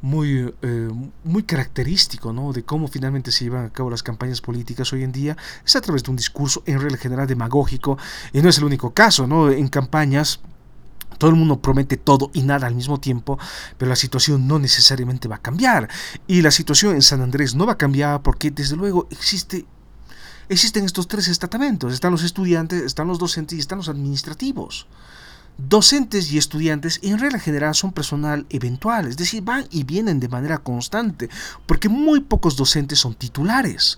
muy, 0.03 0.53
eh, 0.61 0.89
muy 1.23 1.43
característico 1.43 2.33
¿no? 2.33 2.51
de 2.51 2.63
cómo 2.63 2.89
finalmente 2.89 3.31
se 3.31 3.45
llevan 3.45 3.65
a 3.65 3.69
cabo 3.69 3.89
las 3.89 4.03
campañas 4.03 4.41
políticas 4.41 4.91
hoy 4.91 5.01
en 5.03 5.13
día, 5.13 5.37
es 5.65 5.77
a 5.77 5.81
través 5.81 6.03
de 6.03 6.11
un 6.11 6.17
discurso 6.17 6.61
en 6.65 6.81
regla 6.81 6.97
general 6.97 7.25
demagógico, 7.25 7.97
y 8.33 8.41
no 8.41 8.49
es 8.49 8.57
el 8.57 8.65
único 8.65 8.93
caso, 8.93 9.27
¿no? 9.27 9.49
en 9.49 9.69
campañas 9.69 10.41
todo 11.23 11.31
el 11.31 11.37
mundo 11.37 11.61
promete 11.61 11.95
todo 11.95 12.31
y 12.33 12.41
nada 12.41 12.67
al 12.67 12.75
mismo 12.75 12.99
tiempo, 12.99 13.39
pero 13.77 13.87
la 13.87 13.95
situación 13.95 14.45
no 14.45 14.59
necesariamente 14.59 15.29
va 15.29 15.37
a 15.37 15.41
cambiar. 15.41 15.87
Y 16.27 16.41
la 16.41 16.51
situación 16.51 16.95
en 16.95 17.01
San 17.01 17.21
Andrés 17.21 17.55
no 17.55 17.65
va 17.65 17.71
a 17.71 17.77
cambiar 17.77 18.21
porque 18.21 18.51
desde 18.51 18.75
luego 18.75 19.07
existe 19.09 19.65
existen 20.49 20.83
estos 20.83 21.07
tres 21.07 21.29
estamentos. 21.29 21.93
Están 21.93 22.11
los 22.11 22.23
estudiantes, 22.23 22.81
están 22.81 23.07
los 23.07 23.19
docentes 23.19 23.57
y 23.57 23.61
están 23.61 23.77
los 23.77 23.87
administrativos. 23.87 24.85
Docentes 25.57 26.29
y 26.29 26.37
estudiantes 26.37 26.99
en 27.01 27.17
regla 27.17 27.39
general 27.39 27.73
son 27.73 27.93
personal 27.93 28.45
eventual, 28.49 29.07
es 29.07 29.15
decir, 29.15 29.43
van 29.43 29.65
y 29.71 29.85
vienen 29.85 30.19
de 30.19 30.27
manera 30.27 30.57
constante, 30.57 31.29
porque 31.65 31.87
muy 31.87 32.19
pocos 32.19 32.57
docentes 32.57 32.99
son 32.99 33.13
titulares. 33.13 33.97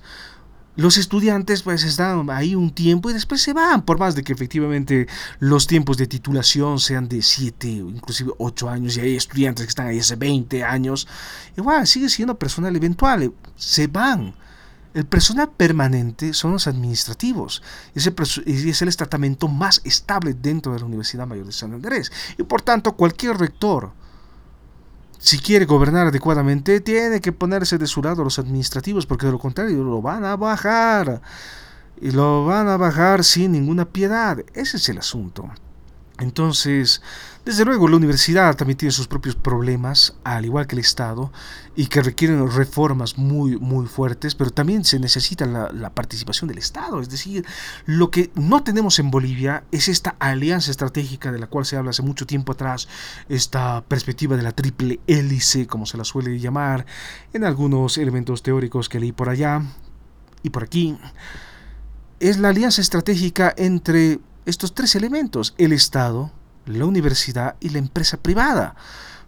Los 0.77 0.97
estudiantes 0.97 1.63
pues 1.63 1.85
están 1.85 2.29
ahí 2.29 2.53
un 2.53 2.69
tiempo 2.69 3.09
y 3.09 3.13
después 3.13 3.41
se 3.41 3.53
van, 3.53 3.83
por 3.83 3.97
más 3.97 4.13
de 4.13 4.23
que 4.23 4.33
efectivamente 4.33 5.07
los 5.39 5.67
tiempos 5.67 5.95
de 5.95 6.05
titulación 6.05 6.79
sean 6.79 7.07
de 7.07 7.21
7 7.21 7.81
o 7.81 7.89
inclusive 7.89 8.33
8 8.37 8.69
años 8.69 8.97
y 8.97 8.99
hay 8.99 9.15
estudiantes 9.15 9.65
que 9.65 9.69
están 9.69 9.87
ahí 9.87 9.99
hace 9.99 10.17
20 10.17 10.65
años, 10.65 11.07
igual 11.55 11.87
sigue 11.87 12.09
siendo 12.09 12.37
personal 12.37 12.75
eventual, 12.75 13.31
se 13.55 13.87
van 13.87 14.35
El 14.93 15.05
personal 15.05 15.49
permanente 15.51 16.33
son 16.33 16.53
los 16.53 16.67
administrativos 16.67 17.61
y 17.93 17.99
es 17.99 18.81
el 18.81 18.97
más 19.49 19.81
estable 19.83 20.33
dentro 20.33 20.73
de 20.73 20.79
la 20.79 20.85
Universidad 20.85 21.27
Mayor 21.27 21.45
de 21.45 21.51
San 21.51 21.73
Andrés. 21.73 22.11
Y 22.37 22.43
por 22.43 22.61
tanto, 22.61 22.93
cualquier 22.93 23.37
rector, 23.37 23.91
si 25.25 25.39
quiere 25.39 25.65
gobernar 25.65 26.05
adecuadamente, 26.05 26.81
tiene 26.81 27.19
que 27.19 27.31
ponerse 27.31 27.79
de 27.79 27.87
su 27.87 28.03
lado 28.03 28.23
los 28.23 28.37
administrativos, 28.37 29.07
porque 29.07 29.25
de 29.25 29.31
lo 29.31 29.39
contrario 29.39 29.83
lo 29.83 29.99
van 29.99 30.23
a 30.23 30.35
bajar. 30.35 31.19
Y 31.99 32.11
lo 32.11 32.45
van 32.45 32.67
a 32.67 32.77
bajar 32.77 33.23
sin 33.23 33.53
ninguna 33.53 33.85
piedad. 33.85 34.37
Ese 34.53 34.77
es 34.77 34.87
el 34.87 34.99
asunto. 34.99 35.49
Entonces, 36.19 37.01
desde 37.43 37.65
luego, 37.65 37.89
la 37.89 37.97
universidad 37.97 38.55
también 38.55 38.77
tiene 38.77 38.91
sus 38.91 39.07
propios 39.07 39.35
problemas, 39.35 40.15
al 40.23 40.45
igual 40.45 40.65
que 40.65 40.75
el 40.75 40.79
Estado, 40.79 41.31
y 41.75 41.87
que 41.87 42.01
requieren 42.01 42.49
reformas 42.49 43.17
muy, 43.17 43.57
muy 43.57 43.85
fuertes, 43.85 44.33
pero 44.33 44.49
también 44.49 44.85
se 44.85 44.97
necesita 44.97 45.45
la, 45.45 45.89
participación 45.89 46.47
del 46.47 46.57
Estado. 46.57 47.01
Es 47.01 47.09
decir, 47.09 47.45
lo 47.85 48.11
que 48.11 48.31
no 48.35 48.63
tenemos 48.63 48.97
en 48.99 49.11
Bolivia 49.11 49.63
es 49.71 49.89
esta 49.89 50.15
alianza 50.19 50.71
estratégica 50.71 51.33
de 51.33 51.39
la 51.39 51.47
cual 51.47 51.65
se 51.65 51.75
habla 51.75 51.89
hace 51.89 52.01
mucho 52.01 52.25
tiempo 52.25 52.53
atrás, 52.53 52.87
esta 53.27 53.83
perspectiva 53.83 54.37
de 54.37 54.43
la 54.43 54.53
triple 54.53 55.01
hélice, 55.05 55.67
como 55.67 55.85
se 55.85 55.97
la 55.97 56.05
suele 56.05 56.39
llamar, 56.39 56.85
en 57.33 57.43
algunos 57.43 57.97
elementos 57.97 58.41
teóricos 58.41 58.87
que 58.87 58.99
leí 58.99 59.11
por 59.11 59.27
allá 59.27 59.61
y 60.43 60.49
por 60.49 60.63
aquí. 60.63 60.97
Es 62.19 62.39
la 62.39 62.49
alianza 62.49 62.81
estratégica 62.81 63.53
entre 63.57 64.19
estos 64.45 64.73
tres 64.73 64.95
elementos, 64.95 65.53
el 65.57 65.71
Estado, 65.71 66.31
la 66.65 66.85
universidad 66.85 67.55
y 67.59 67.69
la 67.69 67.79
empresa 67.79 68.17
privada. 68.17 68.75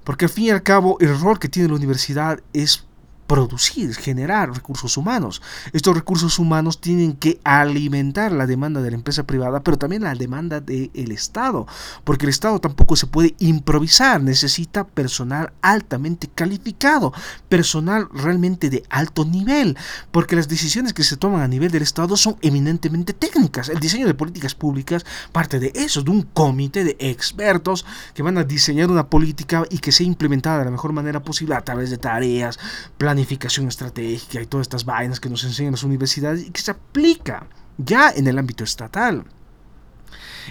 Porque 0.04 0.26
al 0.26 0.32
fin 0.32 0.46
y 0.46 0.50
al 0.52 0.64
cabo 0.64 0.98
el 1.00 1.20
rol 1.20 1.40
que 1.40 1.50
tiene 1.50 1.70
la 1.70 1.76
universidad 1.76 2.40
es 2.54 2.87
producir, 3.28 3.94
generar 3.94 4.54
recursos 4.54 4.98
humanos. 4.98 5.42
Estos 5.74 5.96
recursos 5.96 6.40
humanos 6.40 6.80
tienen 6.80 7.14
que 7.14 7.40
alimentar 7.44 8.32
la 8.32 8.48
demanda 8.48 8.82
de 8.82 8.90
la 8.92 8.96
empresa 8.96 9.24
privada, 9.24 9.62
pero 9.62 9.78
también 9.78 10.04
la 10.04 10.16
demanda 10.16 10.62
del 10.62 11.12
Estado, 11.12 11.68
porque 12.04 12.26
el 12.26 12.30
Estado 12.30 12.60
tampoco 12.60 12.96
se 12.96 13.08
puede 13.08 13.36
improvisar, 13.40 14.24
necesita 14.24 14.88
personal 14.88 15.52
altamente 15.62 16.30
calificado, 16.34 17.14
personal 17.50 18.08
realmente 18.14 18.70
de 18.70 18.84
alto 18.90 19.26
nivel, 19.26 19.78
porque 20.12 20.38
las 20.38 20.48
decisiones 20.48 20.94
que 20.94 21.04
se 21.04 21.18
toman 21.18 21.42
a 21.42 21.48
nivel 21.48 21.72
del 21.72 21.84
Estado 21.84 22.16
son 22.16 22.38
eminentemente 22.42 23.14
técnicas. 23.14 23.70
El 23.70 23.80
diseño 23.80 24.08
de 24.08 24.14
políticas 24.14 24.56
públicas 24.56 25.06
parte 25.32 25.60
de 25.60 25.72
eso, 25.76 26.02
de 26.02 26.12
un 26.12 26.22
comité 26.22 26.84
de 26.84 26.96
expertos 27.00 27.86
que 28.14 28.24
van 28.24 28.38
a 28.38 28.44
diseñar 28.44 28.90
una 28.90 29.10
política 29.10 29.66
y 29.70 29.80
que 29.80 29.92
sea 29.92 30.08
implementada 30.08 30.60
de 30.60 30.66
la 30.66 30.72
mejor 30.72 30.94
manera 30.94 31.22
posible 31.22 31.56
a 31.56 31.62
través 31.62 31.90
de 31.90 31.98
tareas, 31.98 32.58
planes, 32.98 33.17
planificación 33.18 33.68
estratégica 33.68 34.40
y 34.40 34.46
todas 34.46 34.66
estas 34.66 34.86
vainas 34.86 35.20
que 35.20 35.28
nos 35.28 35.44
enseñan 35.44 35.72
las 35.72 35.82
universidades 35.82 36.46
y 36.46 36.52
que 36.52 36.62
se 36.62 36.70
aplica 36.70 37.48
ya 37.80 38.12
en 38.12 38.28
el 38.28 38.38
ámbito 38.38 38.64
estatal. 38.64 39.26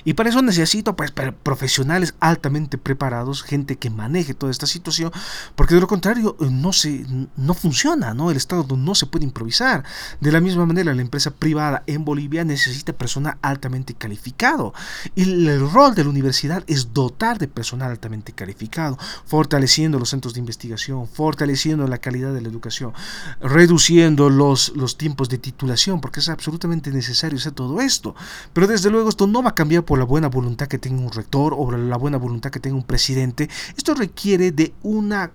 Y 0.04 0.14
para 0.14 0.30
eso 0.30 0.42
necesito 0.42 0.96
pues 0.96 1.12
profesionales 1.42 2.14
altamente 2.20 2.78
preparados, 2.78 3.42
gente 3.42 3.76
que 3.76 3.90
maneje 3.90 4.34
toda 4.34 4.52
esta 4.52 4.66
situación, 4.66 5.12
porque 5.54 5.74
de 5.74 5.80
lo 5.80 5.86
contrario 5.86 6.36
eh, 6.40 6.48
no 6.50 6.72
se 6.72 7.06
no 7.36 7.54
funciona, 7.54 8.14
¿no? 8.14 8.30
El 8.30 8.36
Estado 8.36 8.76
no 8.76 8.94
se 8.94 9.06
puede 9.06 9.24
improvisar. 9.24 9.84
De 10.20 10.32
la 10.32 10.40
misma 10.40 10.66
manera, 10.66 10.94
la 10.94 11.02
empresa 11.02 11.30
privada 11.30 11.82
en 11.86 12.04
Bolivia 12.04 12.44
necesita 12.44 12.92
personal 12.92 13.38
altamente 13.42 13.94
calificado. 13.94 14.74
Y 15.14 15.22
el 15.22 15.70
rol 15.70 15.94
de 15.94 16.04
la 16.04 16.10
universidad 16.10 16.64
es 16.66 16.92
dotar 16.92 17.38
de 17.38 17.48
personal 17.48 17.90
altamente 17.90 18.32
calificado, 18.32 18.98
fortaleciendo 19.24 19.98
los 19.98 20.10
centros 20.10 20.34
de 20.34 20.40
investigación, 20.40 21.08
fortaleciendo 21.08 21.86
la 21.86 21.98
calidad 21.98 22.32
de 22.32 22.40
la 22.40 22.48
educación, 22.48 22.92
reduciendo 23.40 24.30
los, 24.30 24.72
los 24.76 24.98
tiempos 24.98 25.28
de 25.28 25.38
titulación, 25.38 26.00
porque 26.00 26.20
es 26.20 26.28
absolutamente 26.28 26.90
necesario 26.90 27.38
hacer 27.38 27.52
todo 27.52 27.80
esto. 27.80 28.14
Pero 28.52 28.66
desde 28.66 28.90
luego 28.90 29.08
esto 29.08 29.26
no 29.26 29.42
va 29.42 29.50
a 29.50 29.54
cambiar 29.54 29.84
por 29.86 29.98
la 29.98 30.04
buena 30.04 30.28
voluntad 30.28 30.66
que 30.66 30.78
tenga 30.78 31.00
un 31.00 31.12
rector 31.12 31.54
o 31.56 31.70
la 31.70 31.96
buena 31.96 32.18
voluntad 32.18 32.50
que 32.50 32.60
tenga 32.60 32.76
un 32.76 32.82
presidente. 32.82 33.48
Esto 33.76 33.94
requiere 33.94 34.52
de 34.52 34.74
una 34.82 35.30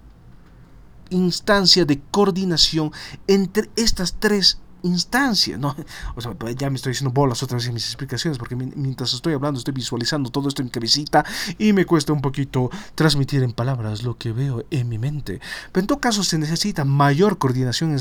instancia 1.09 1.85
de 1.85 2.01
coordinación 2.11 2.91
entre 3.27 3.69
estas 3.75 4.15
tres 4.19 4.59
instancias, 4.83 5.59
¿no? 5.59 5.75
O 6.15 6.21
sea, 6.21 6.33
pues 6.33 6.55
ya 6.55 6.69
me 6.69 6.75
estoy 6.75 6.91
diciendo 6.91 7.13
bolas 7.13 7.41
otra 7.43 7.57
vez 7.57 7.67
en 7.67 7.73
mis 7.73 7.85
explicaciones, 7.85 8.37
porque 8.37 8.55
mientras 8.55 9.13
estoy 9.13 9.33
hablando 9.33 9.59
estoy 9.59 9.73
visualizando 9.73 10.29
todo 10.29 10.47
esto 10.47 10.61
en 10.61 10.67
mi 10.67 10.71
cabecita 10.71 11.23
y 11.57 11.73
me 11.73 11.85
cuesta 11.85 12.13
un 12.13 12.21
poquito 12.21 12.69
transmitir 12.95 13.43
en 13.43 13.53
palabras 13.53 14.03
lo 14.03 14.17
que 14.17 14.31
veo 14.31 14.65
en 14.71 14.89
mi 14.89 14.97
mente. 14.97 15.39
Pero 15.71 15.81
en 15.81 15.87
todo 15.87 15.99
caso 15.99 16.23
se 16.23 16.37
necesita 16.37 16.85
mayor 16.85 17.37
coordinación 17.37 17.95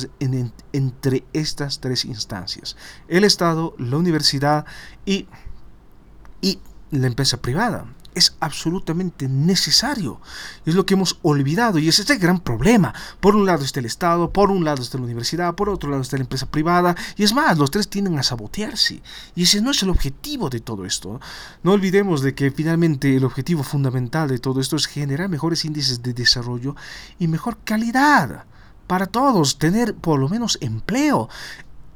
entre 0.72 1.24
estas 1.32 1.80
tres 1.80 2.04
instancias, 2.04 2.76
el 3.08 3.24
Estado, 3.24 3.74
la 3.78 3.96
universidad 3.96 4.64
y 5.04 5.26
y 6.40 6.58
la 6.90 7.06
empresa 7.06 7.40
privada. 7.40 7.86
Es 8.12 8.34
absolutamente 8.40 9.28
necesario. 9.28 10.20
Es 10.66 10.74
lo 10.74 10.84
que 10.84 10.94
hemos 10.94 11.20
olvidado 11.22 11.78
y 11.78 11.88
es 11.88 12.10
el 12.10 12.18
gran 12.18 12.40
problema. 12.40 12.92
Por 13.20 13.36
un 13.36 13.46
lado 13.46 13.64
está 13.64 13.78
el 13.78 13.86
Estado, 13.86 14.32
por 14.32 14.50
un 14.50 14.64
lado 14.64 14.82
está 14.82 14.98
la 14.98 15.04
universidad, 15.04 15.54
por 15.54 15.68
otro 15.68 15.90
lado 15.90 16.02
está 16.02 16.16
la 16.16 16.24
empresa 16.24 16.46
privada. 16.50 16.96
Y 17.16 17.22
es 17.22 17.32
más, 17.32 17.56
los 17.56 17.70
tres 17.70 17.88
tienden 17.88 18.18
a 18.18 18.24
sabotearse. 18.24 19.00
Y 19.36 19.44
ese 19.44 19.62
no 19.62 19.70
es 19.70 19.82
el 19.84 19.90
objetivo 19.90 20.50
de 20.50 20.58
todo 20.58 20.84
esto. 20.84 21.20
No 21.62 21.72
olvidemos 21.72 22.20
de 22.22 22.34
que 22.34 22.50
finalmente 22.50 23.16
el 23.16 23.24
objetivo 23.24 23.62
fundamental 23.62 24.28
de 24.28 24.38
todo 24.38 24.60
esto 24.60 24.74
es 24.74 24.86
generar 24.86 25.28
mejores 25.28 25.64
índices 25.64 26.02
de 26.02 26.12
desarrollo 26.12 26.74
y 27.20 27.28
mejor 27.28 27.58
calidad 27.62 28.44
para 28.88 29.06
todos, 29.06 29.58
tener 29.58 29.94
por 29.94 30.18
lo 30.18 30.28
menos 30.28 30.58
empleo. 30.60 31.28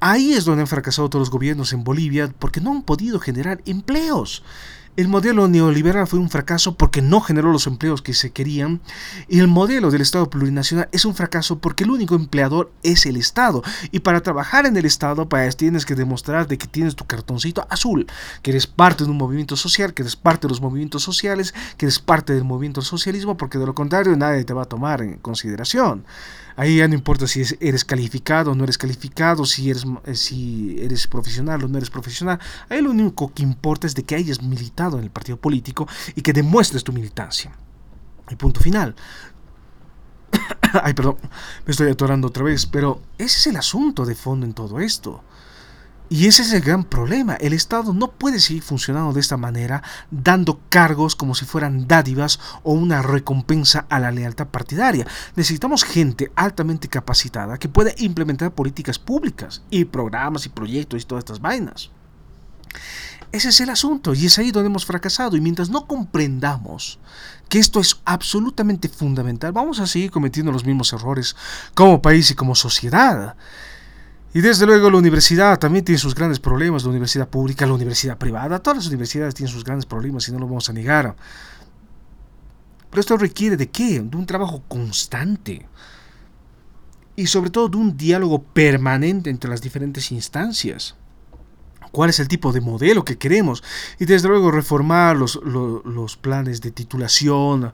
Ahí 0.01 0.35
es 0.35 0.45
donde 0.45 0.63
han 0.63 0.69
fracasado 0.69 1.09
todos 1.09 1.23
los 1.23 1.31
gobiernos 1.31 1.73
en 1.73 1.85
Bolivia 1.85 2.33
porque 2.39 2.61
no 2.61 2.73
han 2.73 2.83
podido 2.83 3.21
generar 3.21 3.63
empleos. 3.65 4.43
El 4.97 5.09
modelo 5.09 5.49
neoliberal 5.49 6.07
fue 6.07 6.21
un 6.21 6.31
fracaso 6.31 6.77
porque 6.77 7.03
no 7.03 7.21
generó 7.21 7.51
los 7.51 7.67
empleos 7.67 8.01
que 8.01 8.15
se 8.15 8.31
querían 8.31 8.81
y 9.27 9.41
el 9.41 9.49
modelo 9.49 9.91
del 9.91 10.03
Estado 10.03 10.31
plurinacional 10.31 10.89
es 10.93 11.05
un 11.05 11.17
fracaso 11.17 11.59
porque 11.59 11.83
el 11.83 11.91
único 11.91 12.15
empleador 12.15 12.71
es 12.85 13.05
el 13.05 13.17
Estado 13.17 13.65
y 13.91 14.01
para 14.01 14.21
trabajar 14.21 14.67
en 14.67 14.77
el 14.77 14.85
Estado 14.85 15.29
pues, 15.29 15.57
tienes 15.57 15.85
que 15.85 15.97
demostrar 15.97 16.47
de 16.47 16.59
que 16.59 16.69
tienes 16.69 16.95
tu 16.95 17.07
cartoncito 17.07 17.67
azul, 17.71 18.07
que 18.41 18.53
eres 18.53 18.69
parte 18.69 19.03
de 19.03 19.11
un 19.11 19.17
movimiento 19.17 19.57
social, 19.57 19.95
que 19.95 20.03
eres 20.03 20.15
parte 20.15 20.47
de 20.47 20.51
los 20.51 20.61
movimientos 20.61 21.03
sociales, 21.03 21.55
que 21.77 21.87
eres 21.87 21.99
parte 21.99 22.33
del 22.33 22.45
movimiento 22.45 22.81
socialismo 22.81 23.37
porque 23.37 23.59
de 23.59 23.67
lo 23.67 23.75
contrario 23.75 24.17
nadie 24.17 24.45
te 24.45 24.55
va 24.55 24.63
a 24.63 24.67
tomar 24.67 25.03
en 25.03 25.17
consideración. 25.17 26.05
Ahí 26.57 26.79
ya 26.79 26.89
no 26.89 26.95
importa 26.95 27.27
si 27.27 27.43
eres 27.61 27.85
calificado 27.85 28.53
o 28.53 28.55
no 28.55 28.65
eres 28.65 28.79
calificado, 28.79 29.45
si 29.45 29.71
eres, 29.71 29.85
eh, 30.05 30.15
si 30.15 30.77
eres 30.81 31.07
profesional 31.07 31.65
o 31.65 31.69
no 31.69 31.79
eres 31.79 31.91
profesional. 31.91 32.39
Ahí 32.69 32.81
lo 32.81 32.91
único 32.91 33.33
que 33.33 33.43
importa 33.43 33.87
es 33.87 33.95
de 33.95 34.05
que 34.05 34.15
hayas 34.15 34.43
militado 34.43 34.99
en 34.99 35.05
el 35.05 35.11
partido 35.11 35.37
político 35.37 35.89
y 36.15 36.23
que 36.23 36.33
demuestres 36.33 36.85
tu 36.85 36.93
militancia. 36.93 37.53
Y 38.31 38.37
punto 38.37 38.61
final. 38.61 38.95
Ay, 40.83 40.95
perdón, 40.95 41.17
me 41.67 41.71
estoy 41.73 41.91
atorando 41.91 42.29
otra 42.29 42.45
vez, 42.45 42.67
pero 42.67 43.01
ese 43.19 43.39
es 43.39 43.47
el 43.49 43.57
asunto 43.57 44.05
de 44.05 44.15
fondo 44.15 44.47
en 44.47 44.55
todo 44.55 44.81
esto. 44.81 45.23
Y 46.15 46.29
ese 46.29 46.43
es 46.43 46.53
el 46.53 46.61
gran 46.61 46.85
problema. 46.85 47.35
El 47.35 47.55
Estado 47.55 47.93
no 47.93 48.13
puede 48.13 48.39
seguir 48.39 48.63
funcionando 48.63 49.13
de 49.13 49.19
esta 49.19 49.37
manera, 49.37 49.83
dando 50.13 50.61
cargos 50.69 51.17
como 51.17 51.35
si 51.35 51.45
fueran 51.45 51.89
dádivas 51.89 52.39
o 52.63 52.73
una 52.73 53.03
recompensa 53.03 53.85
a 53.91 53.99
la 53.99 54.13
lealtad 54.13 54.47
partidaria. 54.47 55.09
Necesitamos 55.35 55.83
gente 55.83 56.31
altamente 56.37 56.87
capacitada 56.87 57.59
que 57.59 57.69
pueda 57.69 57.91
implementar 57.99 58.55
políticas 58.55 58.97
públicas 58.97 59.63
y 59.71 59.87
programas 59.87 60.47
y 60.47 60.51
proyectos 60.51 61.03
y 61.03 61.05
todas 61.05 61.23
estas 61.23 61.41
vainas. 61.41 61.91
Ese 63.33 63.49
es 63.49 63.61
el 63.61 63.71
asunto 63.71 64.15
y 64.15 64.27
es 64.27 64.39
ahí 64.39 64.53
donde 64.53 64.69
hemos 64.69 64.87
fracasado. 64.87 65.37
Y 65.37 65.41
mientras 65.41 65.69
no 65.69 65.89
comprendamos 65.89 67.01
que 67.49 67.59
esto 67.59 67.81
es 67.81 68.01
absolutamente 68.05 68.89
fundamental, 68.89 69.51
vamos 69.51 69.81
a 69.81 69.89
seguir 69.89 70.13
cometiendo 70.13 70.53
los 70.53 70.65
mismos 70.65 70.93
errores 70.93 71.35
como 71.75 72.01
país 72.01 72.31
y 72.31 72.37
como 72.37 72.55
sociedad. 72.55 73.35
Y 74.35 74.41
desde 74.41 74.67
luego 74.67 74.91
la 74.91 74.99
universidad 74.99 75.61
también 75.61 75.85
tiene 75.85 75.99
sus 75.99 76.13
grandes 76.13 76.41
problemas, 76.41 76.83
la 76.83 76.91
universidad 76.91 77.29
pública, 77.29 77.67
la 77.67 77.75
universidad 77.75 78.19
privada, 78.19 78.59
todas 78.59 78.79
las 78.79 78.89
universidades 78.89 79.33
tienen 79.33 79.53
sus 79.53 79.63
grandes 79.63 79.87
problemas 79.87 80.29
y 80.29 80.33
no 80.33 80.41
lo 80.41 80.47
vamos 80.47 80.69
a 80.69 80.73
negar. 80.73 81.15
Pero 82.91 83.01
esto 83.01 83.17
requiere 83.17 83.57
de 83.57 83.71
qué? 83.71 84.01
De 84.01 84.17
un 84.17 84.27
trabajo 84.27 84.65
constante. 84.67 85.69
Y 87.15 87.29
sobre 87.29 87.51
todo 87.51 87.69
de 87.69 87.77
un 87.77 87.97
diálogo 87.97 88.43
permanente 88.43 89.31
entre 89.31 89.49
las 89.49 89.63
diferentes 89.63 90.11
instancias. 90.11 90.97
¿Cuál 91.93 92.11
es 92.11 92.19
el 92.19 92.27
tipo 92.27 92.53
de 92.53 92.61
modelo 92.61 93.05
que 93.05 93.19
queremos? 93.19 93.63
Y 94.01 94.05
desde 94.05 94.27
luego 94.27 94.51
reformar 94.51 95.17
los, 95.17 95.39
los 95.45 96.17
planes 96.17 96.61
de 96.61 96.73
titulación, 96.73 97.73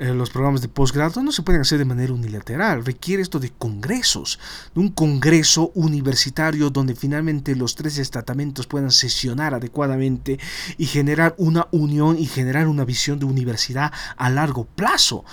eh, 0.00 0.14
los 0.14 0.30
programas 0.30 0.62
de 0.62 0.68
posgrado 0.68 1.22
no 1.22 1.30
se 1.30 1.42
pueden 1.42 1.60
hacer 1.60 1.76
de 1.78 1.84
manera 1.84 2.14
unilateral, 2.14 2.86
requiere 2.86 3.22
esto 3.22 3.38
de 3.38 3.50
congresos, 3.50 4.38
de 4.74 4.80
un 4.80 4.88
congreso 4.88 5.72
universitario 5.74 6.70
donde 6.70 6.94
finalmente 6.94 7.54
los 7.54 7.74
tres 7.74 7.98
estatamentos 7.98 8.66
puedan 8.66 8.92
sesionar 8.92 9.52
adecuadamente 9.52 10.38
y 10.78 10.86
generar 10.86 11.34
una 11.36 11.68
unión 11.70 12.18
y 12.18 12.24
generar 12.24 12.66
una 12.66 12.86
visión 12.86 13.18
de 13.18 13.26
universidad 13.26 13.92
a 14.16 14.30
largo 14.30 14.64
plazo 14.64 15.26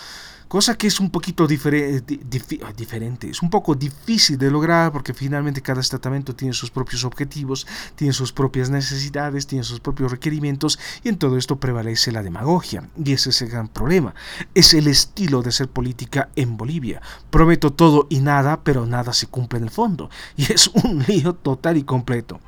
cosa 0.47 0.77
que 0.77 0.88
es 0.88 0.99
un 0.99 1.10
poquito 1.10 1.47
diferente, 1.47 3.29
es 3.29 3.41
un 3.41 3.49
poco 3.49 3.75
difícil 3.75 4.38
de 4.38 4.49
lograr 4.49 4.91
porque 4.91 5.13
finalmente 5.13 5.62
cada 5.62 5.81
tratamiento 5.81 6.36
tiene 6.36 6.53
sus 6.53 6.71
propios 6.71 7.03
objetivos, 7.03 7.67
tiene 7.95 8.13
sus 8.13 8.31
propias 8.31 8.69
necesidades, 8.69 9.47
tiene 9.47 9.63
sus 9.63 9.79
propios 9.79 10.12
requerimientos 10.12 10.79
y 11.03 11.10
en 11.10 11.17
todo 11.17 11.38
esto 11.38 11.60
prevalece 11.60 12.12
la 12.12 12.23
demagogia 12.23 12.89
y 13.03 13.13
ese 13.13 13.29
es 13.31 13.41
el 13.41 13.49
gran 13.49 13.67
problema, 13.67 14.13
es 14.53 14.73
el 14.73 14.88
estilo 14.88 15.41
de 15.41 15.49
hacer 15.49 15.69
política 15.69 16.29
en 16.36 16.57
Bolivia, 16.57 17.01
prometo 17.29 17.73
todo 17.73 18.07
y 18.10 18.19
nada, 18.19 18.63
pero 18.63 18.86
nada 18.86 19.13
se 19.13 19.27
cumple 19.27 19.60
en 19.60 19.65
el 19.65 19.71
fondo 19.71 20.10
y 20.38 20.51
es 20.51 20.67
un 20.67 21.03
lío 21.07 21.33
total 21.33 21.77
y 21.77 21.83
completo. 21.83 22.39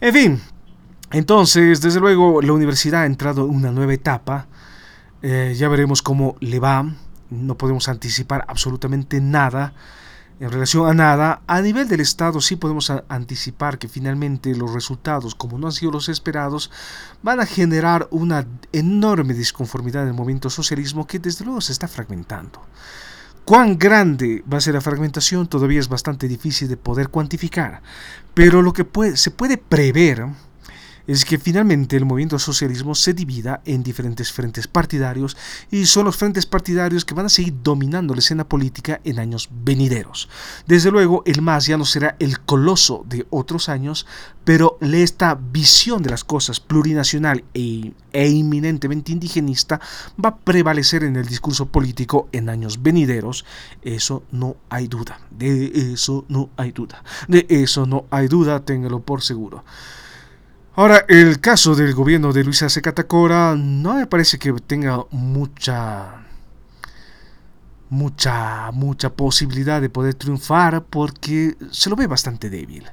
En 0.00 0.14
fin, 0.14 0.40
entonces, 1.12 1.80
desde 1.80 2.00
luego, 2.00 2.40
la 2.40 2.52
universidad 2.52 3.02
ha 3.02 3.06
entrado 3.06 3.44
en 3.44 3.50
una 3.50 3.72
nueva 3.72 3.92
etapa. 3.92 4.46
Eh, 5.22 5.54
ya 5.56 5.68
veremos 5.68 6.02
cómo 6.02 6.36
le 6.40 6.60
va. 6.60 6.86
No 7.30 7.56
podemos 7.56 7.88
anticipar 7.88 8.44
absolutamente 8.48 9.20
nada 9.20 9.72
en 10.40 10.50
relación 10.50 10.88
a 10.88 10.94
nada. 10.94 11.42
A 11.46 11.60
nivel 11.60 11.86
del 11.86 12.00
Estado 12.00 12.40
sí 12.40 12.56
podemos 12.56 12.90
anticipar 13.08 13.78
que 13.78 13.88
finalmente 13.88 14.54
los 14.56 14.72
resultados, 14.72 15.34
como 15.34 15.58
no 15.58 15.66
han 15.66 15.72
sido 15.72 15.92
los 15.92 16.08
esperados, 16.08 16.70
van 17.22 17.40
a 17.40 17.46
generar 17.46 18.08
una 18.10 18.46
enorme 18.72 19.34
disconformidad 19.34 20.02
en 20.02 20.08
el 20.08 20.14
movimiento 20.14 20.50
socialismo 20.50 21.06
que 21.06 21.18
desde 21.18 21.44
luego 21.44 21.60
se 21.60 21.72
está 21.72 21.86
fragmentando. 21.86 22.62
Cuán 23.44 23.78
grande 23.78 24.42
va 24.50 24.58
a 24.58 24.60
ser 24.60 24.74
la 24.74 24.80
fragmentación 24.80 25.46
todavía 25.46 25.80
es 25.80 25.88
bastante 25.88 26.28
difícil 26.28 26.68
de 26.68 26.76
poder 26.76 27.08
cuantificar, 27.08 27.82
pero 28.32 28.62
lo 28.62 28.72
que 28.72 28.86
se 29.16 29.30
puede 29.30 29.58
prever 29.58 30.26
es 31.06 31.24
que 31.24 31.38
finalmente 31.38 31.96
el 31.96 32.04
movimiento 32.04 32.38
socialismo 32.38 32.94
se 32.94 33.14
divida 33.14 33.60
en 33.64 33.82
diferentes 33.82 34.32
frentes 34.32 34.68
partidarios 34.68 35.36
y 35.70 35.86
son 35.86 36.04
los 36.06 36.16
frentes 36.16 36.46
partidarios 36.46 37.04
que 37.04 37.14
van 37.14 37.26
a 37.26 37.30
seguir 37.30 37.54
dominando 37.62 38.14
la 38.14 38.20
escena 38.20 38.48
política 38.48 39.00
en 39.04 39.18
años 39.18 39.48
venideros. 39.50 40.28
Desde 40.66 40.90
luego, 40.90 41.22
el 41.26 41.42
MAS 41.42 41.66
ya 41.66 41.76
no 41.76 41.84
será 41.84 42.16
el 42.18 42.40
coloso 42.40 43.04
de 43.08 43.26
otros 43.30 43.68
años, 43.68 44.06
pero 44.44 44.78
esta 44.80 45.34
visión 45.34 46.02
de 46.02 46.10
las 46.10 46.24
cosas 46.24 46.60
plurinacional 46.60 47.44
e, 47.54 47.92
e 48.12 48.28
inminentemente 48.28 49.12
indigenista 49.12 49.80
va 50.22 50.30
a 50.30 50.36
prevalecer 50.36 51.04
en 51.04 51.16
el 51.16 51.26
discurso 51.26 51.66
político 51.66 52.28
en 52.32 52.48
años 52.48 52.82
venideros. 52.82 53.44
Eso 53.82 54.22
no 54.32 54.56
hay 54.68 54.88
duda. 54.88 55.20
De 55.30 55.92
eso 55.92 56.24
no 56.28 56.50
hay 56.56 56.72
duda. 56.72 57.02
De 57.28 57.46
eso 57.48 57.86
no 57.86 58.06
hay 58.10 58.28
duda, 58.28 58.64
téngalo 58.64 59.00
por 59.00 59.22
seguro. 59.22 59.64
Ahora, 60.76 61.04
el 61.08 61.40
caso 61.40 61.74
del 61.74 61.94
gobierno 61.94 62.32
de 62.32 62.44
Luisa 62.44 62.68
Secatacora 62.68 63.56
no 63.56 63.94
me 63.94 64.06
parece 64.06 64.38
que 64.38 64.52
tenga 64.52 65.04
mucha 65.10 66.26
mucha 67.88 68.70
mucha 68.70 69.10
posibilidad 69.10 69.80
de 69.80 69.90
poder 69.90 70.14
triunfar 70.14 70.84
porque 70.84 71.56
se 71.72 71.90
lo 71.90 71.96
ve 71.96 72.06
bastante 72.06 72.48
débil. 72.48 72.86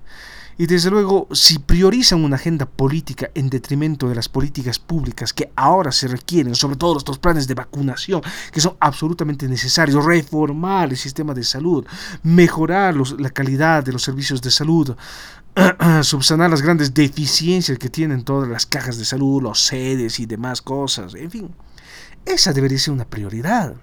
Y 0.58 0.66
desde 0.66 0.90
luego, 0.90 1.28
si 1.32 1.60
priorizan 1.60 2.24
una 2.24 2.38
agenda 2.38 2.66
política 2.66 3.30
en 3.36 3.48
detrimento 3.48 4.10
de 4.10 4.16
las 4.16 4.28
políticas 4.28 4.80
públicas 4.80 5.32
que 5.32 5.52
ahora 5.56 5.92
se 5.92 6.08
requieren, 6.08 6.56
sobre 6.56 6.78
todo 6.78 6.98
estos 6.98 7.20
planes 7.20 7.48
de 7.48 7.54
vacunación, 7.54 8.24
que 8.52 8.60
son 8.60 8.76
absolutamente 8.80 9.48
necesarios, 9.48 10.04
reformar 10.04 10.90
el 10.90 10.98
sistema 10.98 11.36
de 11.36 11.44
salud, 11.44 11.86
mejorar 12.24 12.96
la 13.20 13.30
calidad 13.30 13.84
de 13.84 13.94
los 13.94 14.02
servicios 14.02 14.42
de 14.42 14.50
salud, 14.50 14.96
subsanar 16.04 16.50
las 16.50 16.62
grandes 16.62 16.94
deficiencias 16.94 17.78
que 17.80 17.90
tienen 17.90 18.24
todas 18.24 18.50
las 18.50 18.66
cajas 18.66 18.98
de 18.98 19.06
salud, 19.06 19.42
los 19.42 19.60
sedes 19.60 20.20
y 20.20 20.26
demás 20.26 20.62
cosas, 20.62 21.16
en 21.16 21.32
fin, 21.32 21.56
esa 22.26 22.54
debería 22.54 22.78
ser 22.78 22.94
una 22.94 23.06
prioridad. 23.06 23.76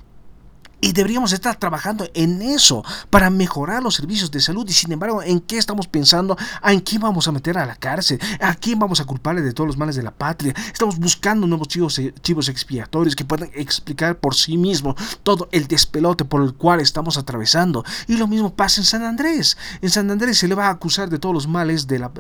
Y 0.85 0.93
deberíamos 0.93 1.33
estar 1.33 1.57
trabajando 1.57 2.07
en 2.13 2.43
eso 2.43 2.85
para 3.09 3.31
mejorar 3.31 3.83
los 3.83 3.95
servicios 3.95 4.31
de 4.31 4.39
salud. 4.43 4.69
Y 4.69 4.75
sin 4.75 4.93
embargo, 4.93 5.23
¿en 5.23 5.41
qué 5.41 5.57
estamos 5.57 5.89
pensando? 5.89 6.37
¿En 6.63 6.81
quién 6.81 7.01
vamos 7.01 7.27
a 7.27 7.33
meter 7.33 7.57
a 7.57 7.65
la 7.65 7.75
cárcel? 7.75 8.21
¿A 8.39 8.55
quién 8.55 8.79
vamos 8.79 9.01
a 9.01 9.07
culparle 9.07 9.41
de 9.41 9.55
todos 9.55 9.67
los 9.67 9.79
males 9.79 9.97
de 9.97 10.03
la 10.03 10.11
patria? 10.11 10.53
Estamos 10.71 10.99
buscando 10.99 11.47
nuevos 11.47 11.69
chivos, 11.69 11.99
chivos 12.21 12.51
expiatorios 12.51 13.17
que 13.17 13.25
puedan 13.25 13.49
explicar 13.55 14.19
por 14.19 14.35
sí 14.35 14.59
mismos 14.59 14.97
todo 15.23 15.49
el 15.53 15.69
despelote 15.69 16.27
por 16.27 16.43
el 16.43 16.53
cual 16.53 16.81
estamos 16.81 17.17
atravesando. 17.17 17.83
Y 18.07 18.19
lo 18.19 18.27
mismo 18.27 18.55
pasa 18.55 18.83
en 18.83 18.85
San 18.85 19.05
Andrés. 19.05 19.57
En 19.81 19.89
San 19.89 20.11
Andrés 20.11 20.37
se 20.37 20.49
le 20.49 20.55
va 20.55 20.67
a 20.67 20.73
acusar 20.73 21.09
de 21.09 21.19
todos 21.19 21.35
los 21.35 21.49
males 21.49 21.87
de 21.87 21.99
la, 21.99 22.11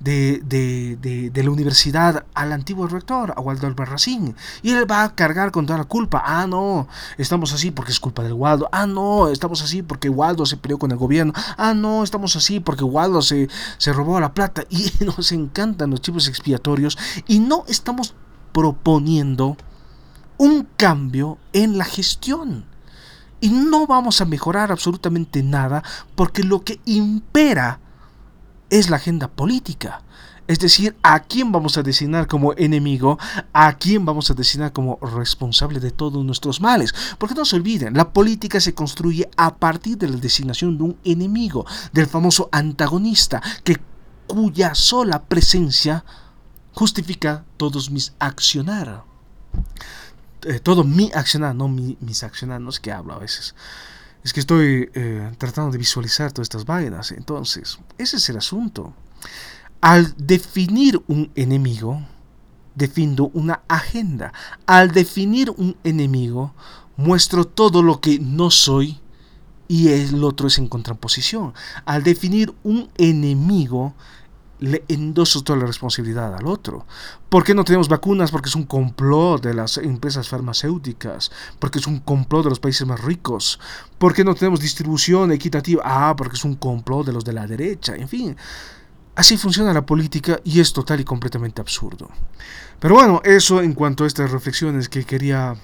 de, 0.00 0.40
de, 0.42 1.28
de, 1.30 1.44
la 1.44 1.50
universidad 1.50 2.24
al 2.32 2.52
antiguo 2.52 2.86
rector, 2.86 3.34
a 3.36 3.42
Waldo 3.42 3.66
Albarracín. 3.66 4.34
Y 4.62 4.70
él 4.70 4.90
va 4.90 5.02
a 5.04 5.14
cargar 5.14 5.50
con 5.50 5.66
toda 5.66 5.80
la 5.80 5.84
culpa. 5.84 6.22
Ah, 6.24 6.46
no, 6.46 6.88
estamos 7.18 7.52
así 7.52 7.70
porque 7.70 7.92
es 7.92 8.00
culpa 8.06 8.22
del 8.22 8.34
Waldo. 8.34 8.68
Ah, 8.70 8.86
no, 8.86 9.26
estamos 9.26 9.62
así 9.62 9.82
porque 9.82 10.08
Waldo 10.08 10.46
se 10.46 10.56
peleó 10.56 10.78
con 10.78 10.92
el 10.92 10.96
gobierno. 10.96 11.32
Ah, 11.56 11.74
no, 11.74 12.04
estamos 12.04 12.36
así 12.36 12.60
porque 12.60 12.84
Waldo 12.84 13.20
se, 13.20 13.48
se 13.78 13.92
robó 13.92 14.20
la 14.20 14.32
plata. 14.32 14.62
Y 14.70 14.92
nos 15.04 15.32
encantan 15.32 15.90
los 15.90 16.00
chivos 16.00 16.28
expiatorios. 16.28 16.96
Y 17.26 17.40
no 17.40 17.64
estamos 17.66 18.14
proponiendo 18.52 19.56
un 20.38 20.68
cambio 20.76 21.38
en 21.52 21.78
la 21.78 21.84
gestión. 21.84 22.64
Y 23.40 23.48
no 23.48 23.88
vamos 23.88 24.20
a 24.20 24.24
mejorar 24.24 24.70
absolutamente 24.70 25.42
nada 25.42 25.82
porque 26.14 26.44
lo 26.44 26.62
que 26.62 26.78
impera 26.84 27.80
es 28.70 28.88
la 28.88 28.98
agenda 28.98 29.26
política. 29.26 30.02
Es 30.46 30.58
decir, 30.60 30.96
a 31.02 31.20
quién 31.20 31.50
vamos 31.50 31.76
a 31.76 31.82
designar 31.82 32.26
como 32.28 32.52
enemigo, 32.54 33.18
a 33.52 33.76
quién 33.76 34.04
vamos 34.04 34.30
a 34.30 34.34
designar 34.34 34.72
como 34.72 34.98
responsable 35.00 35.80
de 35.80 35.90
todos 35.90 36.24
nuestros 36.24 36.60
males. 36.60 36.94
Porque 37.18 37.34
no 37.34 37.44
se 37.44 37.56
olviden, 37.56 37.94
la 37.94 38.12
política 38.12 38.60
se 38.60 38.74
construye 38.74 39.28
a 39.36 39.56
partir 39.56 39.98
de 39.98 40.08
la 40.08 40.16
designación 40.16 40.78
de 40.78 40.84
un 40.84 40.98
enemigo, 41.04 41.66
del 41.92 42.06
famoso 42.06 42.48
antagonista, 42.52 43.42
que, 43.64 43.76
cuya 44.26 44.74
sola 44.74 45.22
presencia 45.22 46.04
justifica 46.72 47.44
todos 47.56 47.90
mis 47.90 48.12
accionar. 48.18 49.04
Eh, 50.42 50.60
todo 50.60 50.84
mi 50.84 51.10
accionar, 51.12 51.54
no 51.54 51.68
mis 51.68 52.22
accionar, 52.22 52.60
no 52.60 52.70
es 52.70 52.78
que 52.78 52.92
hablo 52.92 53.14
a 53.14 53.18
veces. 53.18 53.54
Es 54.22 54.32
que 54.32 54.40
estoy 54.40 54.90
eh, 54.94 55.32
tratando 55.38 55.70
de 55.70 55.78
visualizar 55.78 56.32
todas 56.32 56.46
estas 56.46 56.64
vainas. 56.64 57.12
Entonces, 57.12 57.78
ese 57.96 58.16
es 58.16 58.28
el 58.28 58.36
asunto. 58.36 58.92
Al 59.80 60.14
definir 60.16 61.02
un 61.06 61.30
enemigo, 61.34 62.02
defino 62.74 63.30
una 63.34 63.62
agenda. 63.68 64.32
Al 64.66 64.92
definir 64.92 65.50
un 65.50 65.76
enemigo, 65.84 66.54
muestro 66.96 67.44
todo 67.44 67.82
lo 67.82 68.00
que 68.00 68.18
no 68.18 68.50
soy 68.50 69.00
y 69.68 69.88
el 69.88 70.22
otro 70.22 70.48
es 70.48 70.58
en 70.58 70.68
contraposición. 70.68 71.52
Al 71.84 72.02
definir 72.02 72.54
un 72.62 72.88
enemigo, 72.96 73.94
le 74.58 74.84
endoso 74.88 75.42
toda 75.42 75.58
la 75.58 75.66
responsabilidad 75.66 76.34
al 76.34 76.46
otro. 76.46 76.86
¿Por 77.28 77.44
qué 77.44 77.54
no 77.54 77.64
tenemos 77.64 77.88
vacunas? 77.88 78.30
Porque 78.30 78.48
es 78.48 78.54
un 78.54 78.64
complot 78.64 79.42
de 79.42 79.54
las 79.54 79.76
empresas 79.78 80.28
farmacéuticas, 80.28 81.30
porque 81.58 81.78
es 81.78 81.86
un 81.86 82.00
complot 82.00 82.44
de 82.44 82.50
los 82.50 82.60
países 82.60 82.86
más 82.86 83.00
ricos. 83.02 83.60
¿Por 83.98 84.14
qué 84.14 84.24
no 84.24 84.34
tenemos 84.34 84.60
distribución 84.60 85.32
equitativa? 85.32 85.82
Ah, 85.84 86.14
porque 86.16 86.36
es 86.36 86.44
un 86.44 86.54
complot 86.54 87.06
de 87.06 87.12
los 87.12 87.24
de 87.24 87.32
la 87.32 87.46
derecha. 87.46 87.96
En 87.96 88.08
fin, 88.08 88.36
Así 89.16 89.38
funciona 89.38 89.72
la 89.72 89.86
política 89.86 90.40
y 90.44 90.60
es 90.60 90.74
total 90.74 91.00
y 91.00 91.04
completamente 91.04 91.62
absurdo. 91.62 92.10
Pero 92.78 92.94
bueno, 92.94 93.22
eso 93.24 93.62
en 93.62 93.72
cuanto 93.72 94.04
a 94.04 94.06
estas 94.06 94.30
reflexiones 94.30 94.90
que 94.90 95.04
quería 95.04 95.56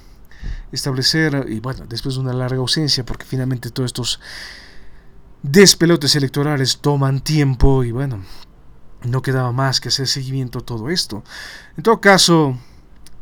establecer 0.72 1.46
y 1.48 1.60
bueno, 1.60 1.84
después 1.86 2.14
de 2.14 2.22
una 2.22 2.32
larga 2.32 2.56
ausencia 2.56 3.04
porque 3.04 3.26
finalmente 3.26 3.70
todos 3.70 3.88
estos 3.88 4.20
despelotes 5.42 6.16
electorales 6.16 6.78
toman 6.78 7.20
tiempo 7.20 7.84
y 7.84 7.92
bueno, 7.92 8.24
no 9.02 9.20
quedaba 9.20 9.52
más 9.52 9.80
que 9.80 9.88
hacer 9.88 10.08
seguimiento 10.08 10.60
a 10.60 10.62
todo 10.62 10.88
esto. 10.88 11.22
En 11.76 11.82
todo 11.82 12.00
caso, 12.00 12.56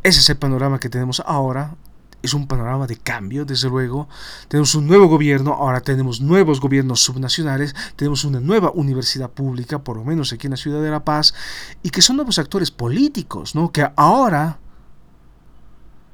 ese 0.05 0.21
es 0.21 0.31
el 0.31 0.37
panorama 0.37 0.79
que 0.79 0.89
tenemos 0.89 1.21
ahora 1.27 1.77
es 2.23 2.35
un 2.35 2.47
panorama 2.47 2.87
de 2.87 2.97
cambio, 2.97 3.45
desde 3.45 3.69
luego. 3.69 4.09
Tenemos 4.49 4.75
un 4.75 4.87
nuevo 4.87 5.07
gobierno, 5.07 5.53
ahora 5.53 5.81
tenemos 5.81 6.21
nuevos 6.21 6.61
gobiernos 6.61 7.01
subnacionales, 7.01 7.75
tenemos 7.97 8.25
una 8.25 8.41
nueva 8.41 8.71
universidad 8.73 9.31
pública, 9.31 9.83
por 9.83 9.97
lo 9.97 10.05
menos 10.05 10.33
aquí 10.33 10.47
en 10.47 10.53
la 10.53 10.57
ciudad 10.57 10.83
de 10.83 10.91
La 10.91 11.05
Paz, 11.05 11.35
y 11.83 11.91
que 11.91 12.03
son 12.03 12.17
nuevos 12.17 12.39
actores 12.39 12.71
políticos, 12.71 13.55
¿no? 13.55 13.73
Que 13.73 13.89
ahora 13.97 14.59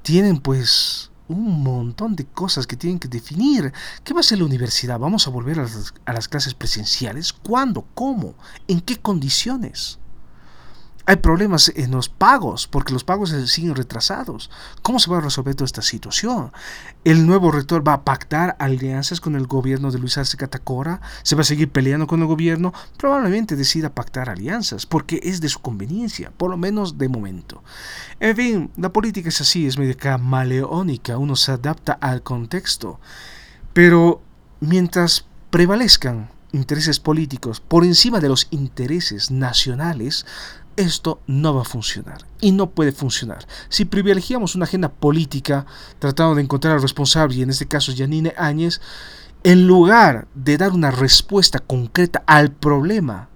tienen 0.02 0.38
pues 0.38 1.10
un 1.28 1.62
montón 1.62 2.14
de 2.14 2.24
cosas 2.24 2.66
que 2.66 2.76
tienen 2.76 2.98
que 2.98 3.08
definir. 3.08 3.72
¿Qué 4.04 4.14
va 4.14 4.20
a 4.20 4.22
ser 4.22 4.38
la 4.38 4.44
universidad? 4.44 4.98
¿Vamos 4.98 5.26
a 5.26 5.30
volver 5.30 5.58
a 5.58 5.62
las, 5.62 5.92
a 6.04 6.12
las 6.12 6.28
clases 6.28 6.54
presenciales? 6.54 7.32
¿Cuándo? 7.32 7.84
¿Cómo? 7.94 8.34
¿En 8.68 8.80
qué 8.80 8.96
condiciones? 8.96 9.98
Hay 11.08 11.16
problemas 11.16 11.72
en 11.76 11.92
los 11.92 12.08
pagos, 12.08 12.66
porque 12.66 12.92
los 12.92 13.04
pagos 13.04 13.30
siguen 13.46 13.76
retrasados. 13.76 14.50
¿Cómo 14.82 14.98
se 14.98 15.08
va 15.08 15.18
a 15.18 15.20
resolver 15.20 15.54
toda 15.54 15.66
esta 15.66 15.82
situación? 15.82 16.50
¿El 17.04 17.26
nuevo 17.26 17.52
rector 17.52 17.86
va 17.86 17.92
a 17.92 18.04
pactar 18.04 18.56
alianzas 18.58 19.20
con 19.20 19.36
el 19.36 19.46
gobierno 19.46 19.92
de 19.92 20.00
Luis 20.00 20.18
Arce 20.18 20.36
Catacora? 20.36 21.00
¿Se 21.22 21.36
va 21.36 21.42
a 21.42 21.44
seguir 21.44 21.70
peleando 21.70 22.08
con 22.08 22.22
el 22.22 22.26
gobierno? 22.26 22.74
Probablemente 22.96 23.54
decida 23.54 23.94
pactar 23.94 24.28
alianzas, 24.28 24.84
porque 24.84 25.20
es 25.22 25.40
de 25.40 25.48
su 25.48 25.60
conveniencia, 25.60 26.32
por 26.36 26.50
lo 26.50 26.56
menos 26.56 26.98
de 26.98 27.08
momento. 27.08 27.62
En 28.18 28.34
fin, 28.34 28.70
la 28.76 28.92
política 28.92 29.28
es 29.28 29.40
así, 29.40 29.64
es 29.64 29.78
medio 29.78 29.96
camaleónica, 29.96 31.18
uno 31.18 31.36
se 31.36 31.52
adapta 31.52 31.92
al 31.92 32.24
contexto. 32.24 32.98
Pero 33.72 34.22
mientras 34.58 35.24
prevalezcan 35.50 36.30
intereses 36.52 36.98
políticos 36.98 37.60
por 37.60 37.84
encima 37.84 38.18
de 38.18 38.28
los 38.28 38.48
intereses 38.50 39.30
nacionales, 39.30 40.26
esto 40.76 41.20
no 41.26 41.54
va 41.54 41.62
a 41.62 41.64
funcionar 41.64 42.26
y 42.40 42.52
no 42.52 42.70
puede 42.70 42.92
funcionar. 42.92 43.46
Si 43.68 43.84
privilegiamos 43.84 44.54
una 44.54 44.64
agenda 44.64 44.90
política 44.90 45.66
tratando 45.98 46.34
de 46.34 46.42
encontrar 46.42 46.74
al 46.74 46.82
responsable, 46.82 47.36
y 47.36 47.42
en 47.42 47.50
este 47.50 47.66
caso 47.66 47.92
Yanine 47.92 48.34
Áñez, 48.36 48.80
en 49.42 49.66
lugar 49.66 50.26
de 50.34 50.58
dar 50.58 50.72
una 50.72 50.90
respuesta 50.90 51.60
concreta 51.60 52.22
al 52.26 52.52
problema 52.52 53.28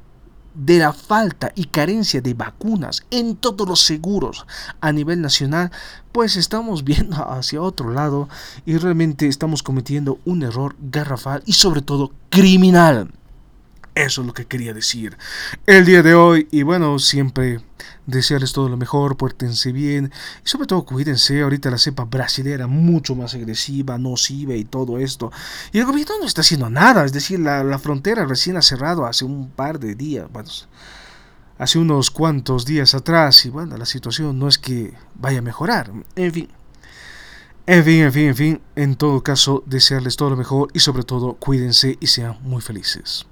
de 0.55 0.79
la 0.79 0.93
falta 0.93 1.53
y 1.55 1.67
carencia 1.67 2.21
de 2.21 2.35
vacunas 2.35 3.05
en 3.11 3.37
todos 3.37 3.67
los 3.67 3.81
seguros 3.81 4.47
a 4.81 4.93
nivel 4.93 5.21
nacional, 5.21 5.71
pues 6.13 6.37
estamos 6.37 6.85
viendo 6.85 7.17
hacia 7.17 7.63
otro 7.63 7.91
lado 7.91 8.29
y 8.67 8.77
realmente 8.77 9.27
estamos 9.27 9.63
cometiendo 9.63 10.19
un 10.25 10.43
error 10.43 10.75
garrafal 10.81 11.43
y 11.47 11.53
sobre 11.55 11.83
todo 11.83 12.13
criminal. 12.29 13.13
Eso 14.01 14.23
es 14.23 14.27
lo 14.27 14.33
que 14.33 14.47
quería 14.47 14.73
decir 14.73 15.19
el 15.67 15.85
día 15.85 16.03
de 16.03 16.15
hoy. 16.15 16.49
Y 16.51 16.63
bueno, 16.63 16.99
siempre 16.99 17.61
desearles 18.07 18.55
todo 18.55 18.71
lo 18.71 18.79
mejor, 18.79 19.19
puértense 19.19 19.73
bien 19.73 20.11
y 20.43 20.49
sobre 20.49 20.67
todo 20.67 20.87
cuídense. 20.87 21.43
Ahorita 21.43 21.71
la 21.71 21.77
cepa 21.77 22.05
brasilera 22.05 22.67
mucho 22.67 23.15
más 23.15 23.35
agresiva, 23.35 23.99
nociva 23.99 24.55
y 24.55 24.65
todo 24.65 24.97
esto. 24.99 25.31
Y 25.73 25.81
el 25.81 25.85
gobierno 25.85 26.15
no 26.19 26.25
está 26.25 26.41
haciendo 26.41 26.71
nada. 26.71 27.05
Es 27.05 27.13
decir, 27.13 27.41
la, 27.41 27.79
frontera 27.79 28.25
recién 28.25 28.57
ha 28.57 28.63
cerrado 28.63 29.05
hace 29.05 29.27
un 29.27 29.51
par 29.51 29.79
de 29.79 29.95
días. 29.95 30.27
Bueno, 30.33 30.49
hace 31.59 31.79
unos 31.79 32.11
cuantos 32.11 32.65
días 32.65 32.95
atrás. 32.95 33.45
Y 33.45 33.51
bueno, 33.51 33.77
la 33.77 33.85
situación 33.85 34.39
no 34.39 34.49
es 34.49 34.57
que 34.57 34.95
vaya 35.15 35.41
a 35.41 35.43
mejorar. 35.43 35.93
En 36.17 36.33
fin. 36.33 36.49
En 37.67 37.85
fin, 37.85 38.01
en 38.01 38.13
fin, 38.15 38.29
en 38.29 38.37
fin. 38.37 38.61
En 38.77 38.97
todo 38.97 39.23
caso, 39.23 39.63
desearles 39.67 40.17
todo 40.17 40.31
lo 40.31 40.37
mejor 40.39 40.71
y 40.73 40.81
sobre 40.81 41.03
todo 41.03 41.35
cuídense 41.35 41.99
y 42.01 42.07
sean 42.07 42.39
muy 42.41 42.63
felices. 42.63 43.27